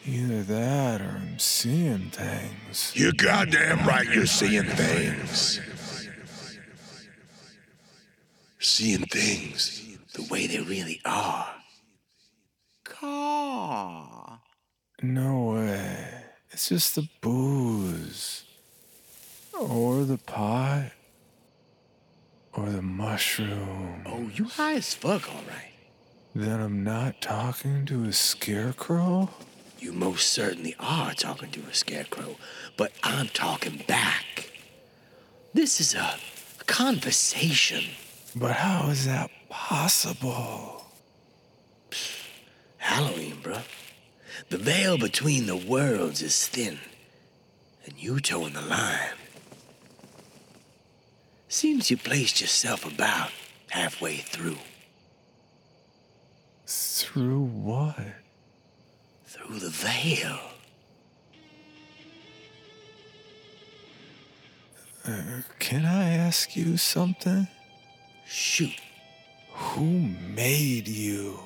Either 0.05 0.43
that 0.43 1.01
or 1.01 1.17
I'm 1.17 1.39
seeing 1.39 2.11
things. 2.11 2.91
You're 2.95 3.13
goddamn 3.13 3.88
right 3.88 4.05
you're 4.07 4.27
seeing 4.27 4.63
things. 4.63 5.59
Seeing 8.59 9.05
things 9.05 9.97
The 10.13 10.27
way 10.31 10.47
they 10.47 10.59
really 10.59 11.01
are. 11.03 11.55
Caw. 13.66 14.38
No 15.01 15.53
way. 15.53 16.07
It's 16.51 16.70
just 16.70 16.93
the 16.93 17.09
booze. 17.20 18.43
Or 19.59 20.03
the 20.03 20.20
pot. 20.20 20.91
Or 22.53 22.70
the 22.70 22.84
mushroom. 22.84 24.03
Oh, 24.05 24.30
you 24.36 24.43
high 24.45 24.76
as 24.76 24.93
fuck, 24.93 25.28
all 25.34 25.41
right. 25.49 25.72
Then 26.36 26.61
I'm 26.61 26.84
not 26.84 27.22
talking 27.22 27.88
to 27.88 28.03
a 28.03 28.13
scarecrow? 28.13 29.32
You 29.80 29.93
most 29.93 30.28
certainly 30.28 30.76
are 30.80 31.16
talking 31.16 31.49
to 31.49 31.61
a 31.61 31.74
scarecrow, 31.74 32.36
but 32.78 32.91
I'm 33.01 33.30
talking 33.30 33.84
back. 33.88 34.51
This 35.55 35.82
is 35.82 35.95
a 35.95 36.20
conversation. 36.68 37.84
But 38.36 38.51
how 38.51 38.89
is 38.89 39.07
that 39.07 39.32
possible? 39.49 40.84
Halloween, 42.86 43.38
bruh. 43.41 43.63
The 44.49 44.59
veil 44.59 44.99
between 44.99 45.47
the 45.47 45.57
worlds 45.57 46.21
is 46.21 46.47
thin, 46.47 46.77
and 47.83 47.95
you 47.97 48.19
towing 48.19 48.53
the 48.53 48.61
line. 48.61 49.17
Seems 51.49 51.89
you 51.89 51.97
placed 51.97 52.41
yourself 52.41 52.86
about 52.86 53.31
halfway 53.71 54.17
through. 54.17 54.59
Through 56.67 57.45
what? 57.45 57.97
Through 59.25 59.59
the 59.59 59.71
veil. 59.71 60.39
Uh, 65.07 65.41
can 65.57 65.86
I 65.86 66.13
ask 66.13 66.55
you 66.55 66.77
something? 66.77 67.47
Shoot. 68.27 68.79
Who 69.53 69.89
made 70.36 70.88
you? 70.88 71.39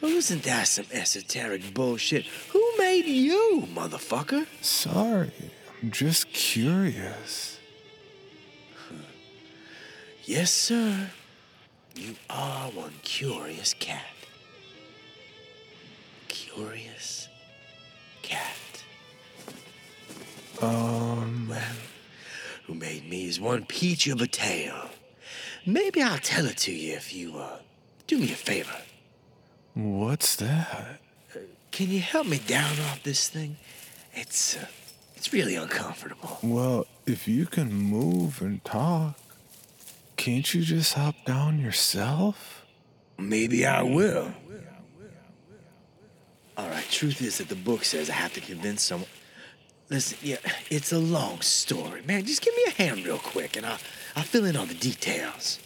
Well, 0.00 0.12
isn't 0.12 0.42
that 0.42 0.68
some 0.68 0.86
esoteric 0.92 1.72
bullshit? 1.72 2.26
Who 2.52 2.62
made 2.78 3.06
you, 3.06 3.66
motherfucker? 3.74 4.46
Sorry, 4.60 5.32
I'm 5.82 5.90
just 5.90 6.32
curious. 6.32 7.58
Yes, 10.28 10.50
sir. 10.50 11.10
You 11.94 12.16
are 12.28 12.68
one 12.72 12.94
curious 13.04 13.74
cat. 13.74 14.02
Curious 16.26 17.28
cat. 18.22 18.84
Um. 20.60 21.46
Well, 21.48 21.62
who 22.66 22.74
made 22.74 23.08
me 23.08 23.26
is 23.26 23.38
one 23.40 23.64
peach 23.66 24.08
of 24.08 24.20
a 24.20 24.26
tale. 24.26 24.90
Maybe 25.64 26.02
I'll 26.02 26.18
tell 26.18 26.46
it 26.46 26.56
to 26.58 26.72
you 26.72 26.94
if 26.94 27.14
you, 27.14 27.38
uh, 27.38 27.58
do 28.08 28.18
me 28.18 28.32
a 28.32 28.34
favor. 28.34 28.76
What's 29.76 30.36
that? 30.36 31.00
Can 31.70 31.90
you 31.90 32.00
help 32.00 32.26
me 32.26 32.38
down 32.38 32.80
off 32.80 33.02
this 33.02 33.28
thing? 33.28 33.58
It's, 34.14 34.56
uh, 34.56 34.64
it's 35.14 35.34
really 35.34 35.54
uncomfortable. 35.54 36.38
Well, 36.42 36.86
if 37.04 37.28
you 37.28 37.44
can 37.44 37.70
move 37.70 38.40
and 38.40 38.64
talk, 38.64 39.18
can't 40.16 40.54
you 40.54 40.62
just 40.62 40.94
hop 40.94 41.14
down 41.26 41.58
yourself? 41.58 42.64
Maybe 43.18 43.66
I 43.66 43.82
will. 43.82 44.32
All 46.56 46.70
right, 46.70 46.88
truth 46.90 47.20
is 47.20 47.36
that 47.36 47.50
the 47.50 47.54
book 47.54 47.84
says 47.84 48.08
I 48.08 48.14
have 48.14 48.32
to 48.32 48.40
convince 48.40 48.82
someone. 48.82 49.10
Listen, 49.90 50.16
yeah, 50.22 50.38
it's 50.70 50.90
a 50.92 50.98
long 50.98 51.42
story, 51.42 52.00
man. 52.06 52.24
Just 52.24 52.40
give 52.40 52.54
me 52.56 52.64
a 52.68 52.70
hand 52.70 53.04
real 53.04 53.18
quick, 53.18 53.58
and 53.58 53.66
I'll 53.66 53.78
I'll 54.16 54.22
fill 54.22 54.46
in 54.46 54.56
all 54.56 54.64
the 54.64 54.74
details. 54.74 55.60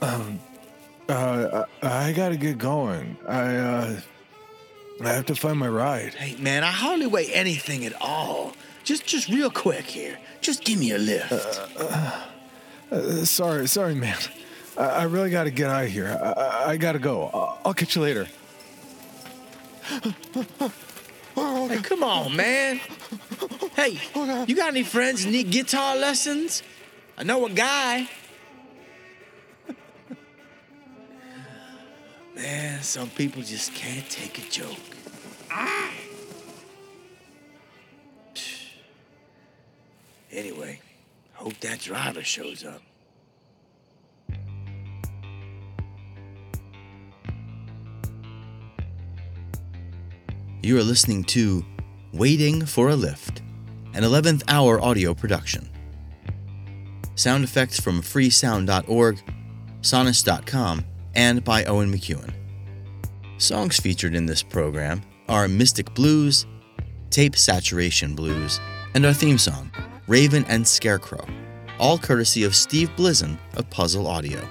Um, 0.00 0.40
uh, 1.08 1.64
I, 1.82 2.08
I 2.08 2.12
gotta 2.12 2.36
get 2.36 2.58
going. 2.58 3.16
I, 3.28 3.56
uh, 3.56 4.00
I 5.02 5.08
have 5.08 5.26
to 5.26 5.34
find 5.34 5.58
my 5.58 5.68
ride. 5.68 6.14
Hey, 6.14 6.40
man, 6.40 6.64
I 6.64 6.70
hardly 6.70 7.06
weigh 7.06 7.32
anything 7.32 7.84
at 7.84 7.94
all. 8.00 8.52
Just 8.84 9.06
just 9.06 9.28
real 9.28 9.50
quick 9.50 9.84
here. 9.86 10.18
Just 10.40 10.64
give 10.64 10.78
me 10.78 10.92
a 10.92 10.98
lift. 10.98 11.32
Uh, 11.32 13.24
sorry, 13.24 13.66
sorry, 13.66 13.94
man. 13.94 14.18
I, 14.76 14.84
I 14.84 15.02
really 15.04 15.30
gotta 15.30 15.50
get 15.50 15.68
out 15.70 15.84
of 15.84 15.90
here. 15.90 16.18
I, 16.22 16.28
I, 16.28 16.70
I 16.70 16.76
gotta 16.76 16.98
go. 16.98 17.30
I'll, 17.32 17.58
I'll 17.64 17.74
catch 17.74 17.96
you 17.96 18.02
later. 18.02 18.28
Hey, 21.34 21.78
come 21.82 22.02
on, 22.04 22.36
man. 22.36 22.80
Hey, 23.74 23.98
you 24.46 24.54
got 24.54 24.68
any 24.68 24.82
friends 24.84 25.26
need 25.26 25.50
guitar 25.50 25.96
lessons? 25.96 26.62
I 27.18 27.24
know 27.24 27.44
a 27.46 27.50
guy. 27.50 28.08
Man, 32.34 32.82
some 32.82 33.10
people 33.10 33.42
just 33.42 33.74
can't 33.74 34.08
take 34.10 34.38
a 34.38 34.50
joke. 34.50 34.76
Anyway, 40.32 40.80
hope 41.34 41.56
that 41.60 41.78
driver 41.78 42.24
shows 42.24 42.64
up. 42.64 42.82
You 50.60 50.76
are 50.78 50.82
listening 50.82 51.22
to 51.24 51.64
Waiting 52.12 52.66
for 52.66 52.88
a 52.88 52.96
Lift, 52.96 53.42
an 53.92 54.02
11th 54.02 54.42
hour 54.48 54.80
audio 54.80 55.14
production. 55.14 55.68
Sound 57.14 57.44
effects 57.44 57.78
from 57.78 58.00
freesound.org, 58.00 59.22
sonus.com, 59.82 60.84
and 61.16 61.44
by 61.44 61.64
Owen 61.64 61.92
McEwen. 61.92 62.32
Songs 63.38 63.78
featured 63.78 64.14
in 64.14 64.26
this 64.26 64.42
program 64.42 65.02
are 65.28 65.48
Mystic 65.48 65.94
Blues, 65.94 66.46
Tape 67.10 67.36
Saturation 67.36 68.14
Blues, 68.14 68.60
and 68.94 69.04
our 69.04 69.12
theme 69.12 69.38
song, 69.38 69.70
Raven 70.06 70.44
and 70.48 70.66
Scarecrow, 70.66 71.26
all 71.78 71.98
courtesy 71.98 72.44
of 72.44 72.54
Steve 72.54 72.90
Blizzen 72.96 73.38
of 73.56 73.68
Puzzle 73.70 74.06
Audio. 74.06 74.46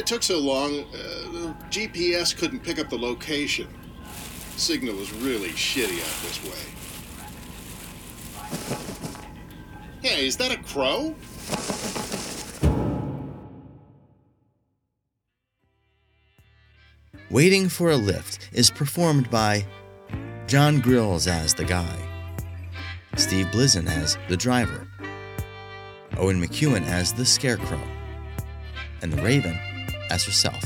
It 0.00 0.06
took 0.06 0.22
so 0.22 0.38
long. 0.38 0.80
Uh, 0.94 1.52
GPS 1.68 2.34
couldn't 2.34 2.60
pick 2.60 2.78
up 2.78 2.88
the 2.88 2.96
location. 2.96 3.68
Signal 4.56 4.96
was 4.96 5.12
really 5.12 5.50
shitty 5.50 6.00
out 6.00 6.22
this 6.22 6.42
way. 6.42 6.64
Hey, 10.00 10.26
is 10.26 10.38
that 10.38 10.52
a 10.52 10.56
crow? 10.62 11.14
Waiting 17.30 17.68
for 17.68 17.90
a 17.90 17.96
Lift 17.96 18.48
is 18.54 18.70
performed 18.70 19.30
by 19.30 19.66
John 20.46 20.80
Grilz 20.80 21.28
as 21.28 21.52
the 21.52 21.66
guy, 21.66 21.94
Steve 23.16 23.48
Blizzen 23.48 23.86
as 23.86 24.16
the 24.30 24.36
driver, 24.38 24.88
Owen 26.16 26.42
McEwen 26.42 26.86
as 26.86 27.12
the 27.12 27.26
scarecrow, 27.26 27.82
and 29.02 29.12
the 29.12 29.20
Raven 29.20 29.60
as 30.10 30.24
herself. 30.24 30.64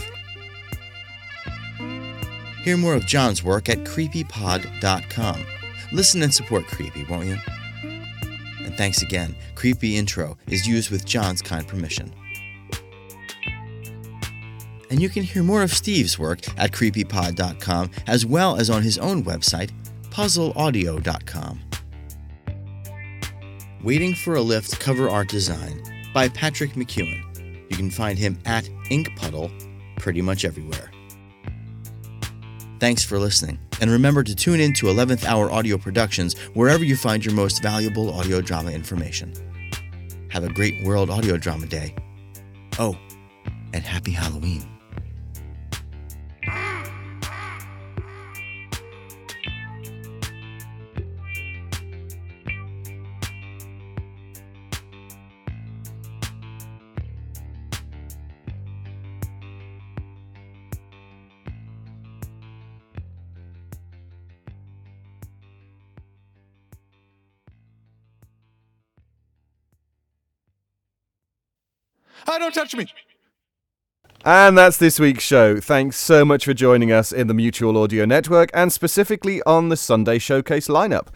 Hear 2.63 2.77
more 2.79 2.95
of 2.95 3.07
John's 3.07 3.45
work 3.45 3.69
at 3.69 3.79
creepypod.com. 3.79 5.45
Listen 5.93 6.23
and 6.23 6.33
support 6.33 6.67
Creepy, 6.67 7.05
won't 7.05 7.27
you? 7.27 7.37
And 8.61 8.75
thanks 8.77 9.03
again. 9.03 9.37
Creepy 9.55 9.97
Intro 9.97 10.39
is 10.47 10.67
used 10.67 10.91
with 10.91 11.05
John's 11.05 11.43
kind 11.43 11.69
permission. 11.69 12.13
And 14.91 15.03
you 15.03 15.09
can 15.09 15.25
hear 15.25 15.43
more 15.43 15.63
of 15.63 15.73
Steve's 15.73 16.19
work 16.19 16.41
at 16.59 16.73
creepypod.com 16.73 17.91
as 18.07 18.25
well 18.25 18.57
as 18.57 18.71
on 18.71 18.83
his 18.83 18.97
own 18.99 19.25
website, 19.25 19.71
puzzleaudio.com. 20.11 21.61
Waiting 23.83 24.15
for 24.15 24.37
a 24.37 24.41
Lift 24.41 24.81
cover 24.81 25.11
art 25.11 25.29
design 25.29 25.83
by 26.15 26.29
Patrick 26.29 26.73
McEwen. 26.73 27.34
You 27.75 27.79
can 27.79 27.91
find 27.91 28.16
him 28.16 28.39
at 28.47 28.62
Inkpuddle 28.89 29.51
pretty 29.97 30.22
much 30.22 30.45
everywhere. 30.45 30.93
Thanks 32.79 33.03
for 33.03 33.18
listening, 33.18 33.59
and 33.81 33.91
remember 33.91 34.22
to 34.22 34.33
tune 34.33 34.61
in 34.61 34.75
to 34.75 34.87
11th 34.87 35.25
Hour 35.25 35.51
Audio 35.51 35.77
Productions 35.77 36.39
wherever 36.55 36.85
you 36.85 36.95
find 36.95 37.25
your 37.25 37.35
most 37.35 37.64
valuable 37.64 38.14
audio 38.14 38.41
drama 38.41 38.70
information. 38.70 39.35
Have 40.29 40.45
a 40.45 40.53
great 40.53 40.85
World 40.85 41.11
Audio 41.11 41.37
Drama 41.37 41.66
Day. 41.66 41.97
Oh, 42.79 42.97
and 43.72 43.83
Happy 43.83 44.12
Halloween. 44.12 44.74
Don't 72.55 72.65
touch 72.65 72.77
me. 72.77 72.87
And 74.25 74.57
that's 74.57 74.79
this 74.79 74.99
week's 74.99 75.23
show. 75.23 75.61
Thanks 75.61 75.99
so 75.99 76.25
much 76.25 76.47
for 76.47 76.55
joining 76.55 76.91
us 76.91 77.13
in 77.13 77.27
the 77.27 77.35
Mutual 77.35 77.77
Audio 77.77 78.07
Network 78.07 78.49
and 78.55 78.73
specifically 78.73 79.43
on 79.43 79.69
the 79.69 79.77
Sunday 79.77 80.19
Showcase 80.19 80.69
lineup. 80.69 81.09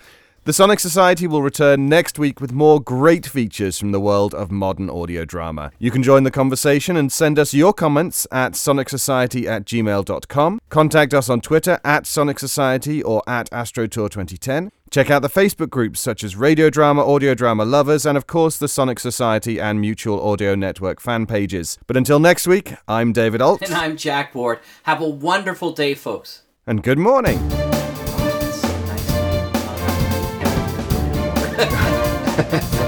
The 0.49 0.55
Sonic 0.55 0.80
Society 0.80 1.26
will 1.26 1.42
return 1.42 1.90
next 1.90 2.18
week 2.18 2.40
with 2.40 2.53
more 2.53 2.80
great 2.80 3.26
features 3.26 3.78
from 3.78 3.92
the 3.92 4.01
world 4.01 4.32
of 4.34 4.51
modern 4.51 4.88
audio 4.88 5.26
drama. 5.26 5.72
You 5.78 5.90
can 5.90 6.03
join 6.03 6.22
the 6.22 6.30
conversation 6.30 6.96
and 6.96 7.12
send 7.12 7.38
us 7.38 7.53
your 7.53 7.74
comments 7.74 8.26
at 8.32 8.53
sonicsociety 8.53 9.44
at 9.44 9.66
gmail.com. 9.66 10.61
Contact 10.70 11.12
us 11.12 11.28
on 11.28 11.42
Twitter 11.42 11.78
at 11.84 12.07
Sonic 12.07 12.38
Society 12.38 13.03
or 13.03 13.22
at 13.28 13.51
AstroTour2010. 13.51 14.70
Check 14.90 15.11
out 15.11 15.20
the 15.20 15.28
Facebook 15.28 15.68
groups 15.68 16.01
such 16.01 16.24
as 16.24 16.34
Radio 16.34 16.70
Drama, 16.70 17.05
Audio 17.05 17.34
Drama 17.34 17.66
Lovers, 17.66 18.07
and 18.07 18.16
of 18.16 18.26
course 18.26 18.57
the 18.57 18.68
Sonic 18.68 18.99
Society 19.01 19.61
and 19.61 19.82
Mutual 19.82 20.18
Audio 20.26 20.55
Network 20.55 20.99
fan 20.99 21.26
pages. 21.26 21.78
But 21.86 21.99
until 21.99 22.20
next 22.20 22.46
week, 22.46 22.72
I'm 22.88 23.12
David 23.12 23.42
Ault. 23.42 23.61
And 23.66 23.74
I'm 23.74 23.99
Jack 23.99 24.34
Ward. 24.34 24.61
Have 24.84 25.03
a 25.03 25.09
wonderful 25.11 25.72
day, 25.72 25.92
folks. 25.92 26.44
And 26.66 26.82
good 26.82 26.99
morning. 26.99 27.38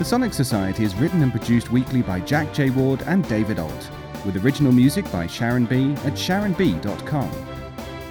The 0.00 0.06
Sonic 0.06 0.32
Society 0.32 0.82
is 0.82 0.94
written 0.94 1.22
and 1.22 1.30
produced 1.30 1.70
weekly 1.70 2.00
by 2.00 2.20
Jack 2.20 2.54
J. 2.54 2.70
Ward 2.70 3.02
and 3.02 3.28
David 3.28 3.58
Ault, 3.58 3.90
with 4.24 4.42
original 4.42 4.72
music 4.72 5.04
by 5.12 5.26
Sharon 5.26 5.66
B. 5.66 5.92
at 6.06 6.14
sharonb.com. 6.14 7.30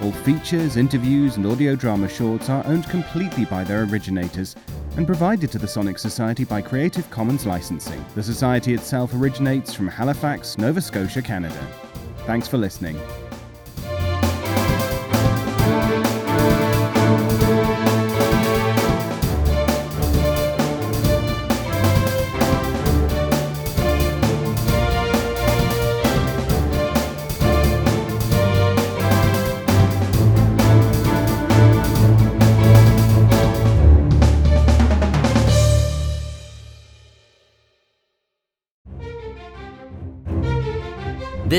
All 0.00 0.12
features, 0.12 0.76
interviews, 0.76 1.36
and 1.36 1.44
audio 1.46 1.74
drama 1.74 2.08
shorts 2.08 2.48
are 2.48 2.64
owned 2.64 2.88
completely 2.88 3.44
by 3.44 3.64
their 3.64 3.82
originators 3.82 4.54
and 4.96 5.06
provided 5.06 5.50
to 5.52 5.58
the 5.58 5.68
Sonic 5.68 5.98
Society 5.98 6.44
by 6.44 6.60
Creative 6.60 7.08
Commons 7.10 7.46
licensing. 7.46 8.04
The 8.14 8.22
Society 8.22 8.74
itself 8.74 9.14
originates 9.14 9.74
from 9.74 9.88
Halifax, 9.88 10.58
Nova 10.58 10.80
Scotia, 10.80 11.22
Canada. 11.22 11.66
Thanks 12.26 12.48
for 12.48 12.58
listening. 12.58 12.98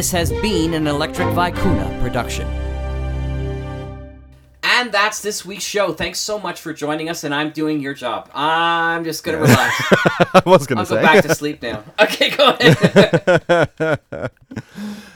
This 0.02 0.12
has 0.14 0.32
been 0.32 0.74
an 0.74 0.88
Electric 0.88 1.28
Vicuna 1.28 2.02
production. 2.02 2.48
And 4.64 4.92
that's 4.92 5.22
this 5.22 5.46
week's 5.46 5.64
show. 5.64 5.94
Thanks 5.94 6.18
so 6.18 6.40
much 6.40 6.60
for 6.60 6.74
joining 6.74 7.08
us, 7.08 7.24
and 7.24 7.36
I'm 7.36 7.52
doing 7.52 7.80
your 7.80 7.94
job. 7.94 8.28
I'm 8.34 9.04
just 9.04 9.24
gonna 9.24 9.38
relax. 9.38 9.76
I 10.34 10.42
was 10.44 10.66
gonna 10.66 10.82
I'll 10.82 10.86
say. 10.88 10.96
go 10.96 11.02
back 11.04 11.24
to 11.24 11.36
sleep 11.36 11.62
now. 11.62 11.84
Okay, 12.02 12.32
go 12.36 12.58
ahead. 12.60 14.00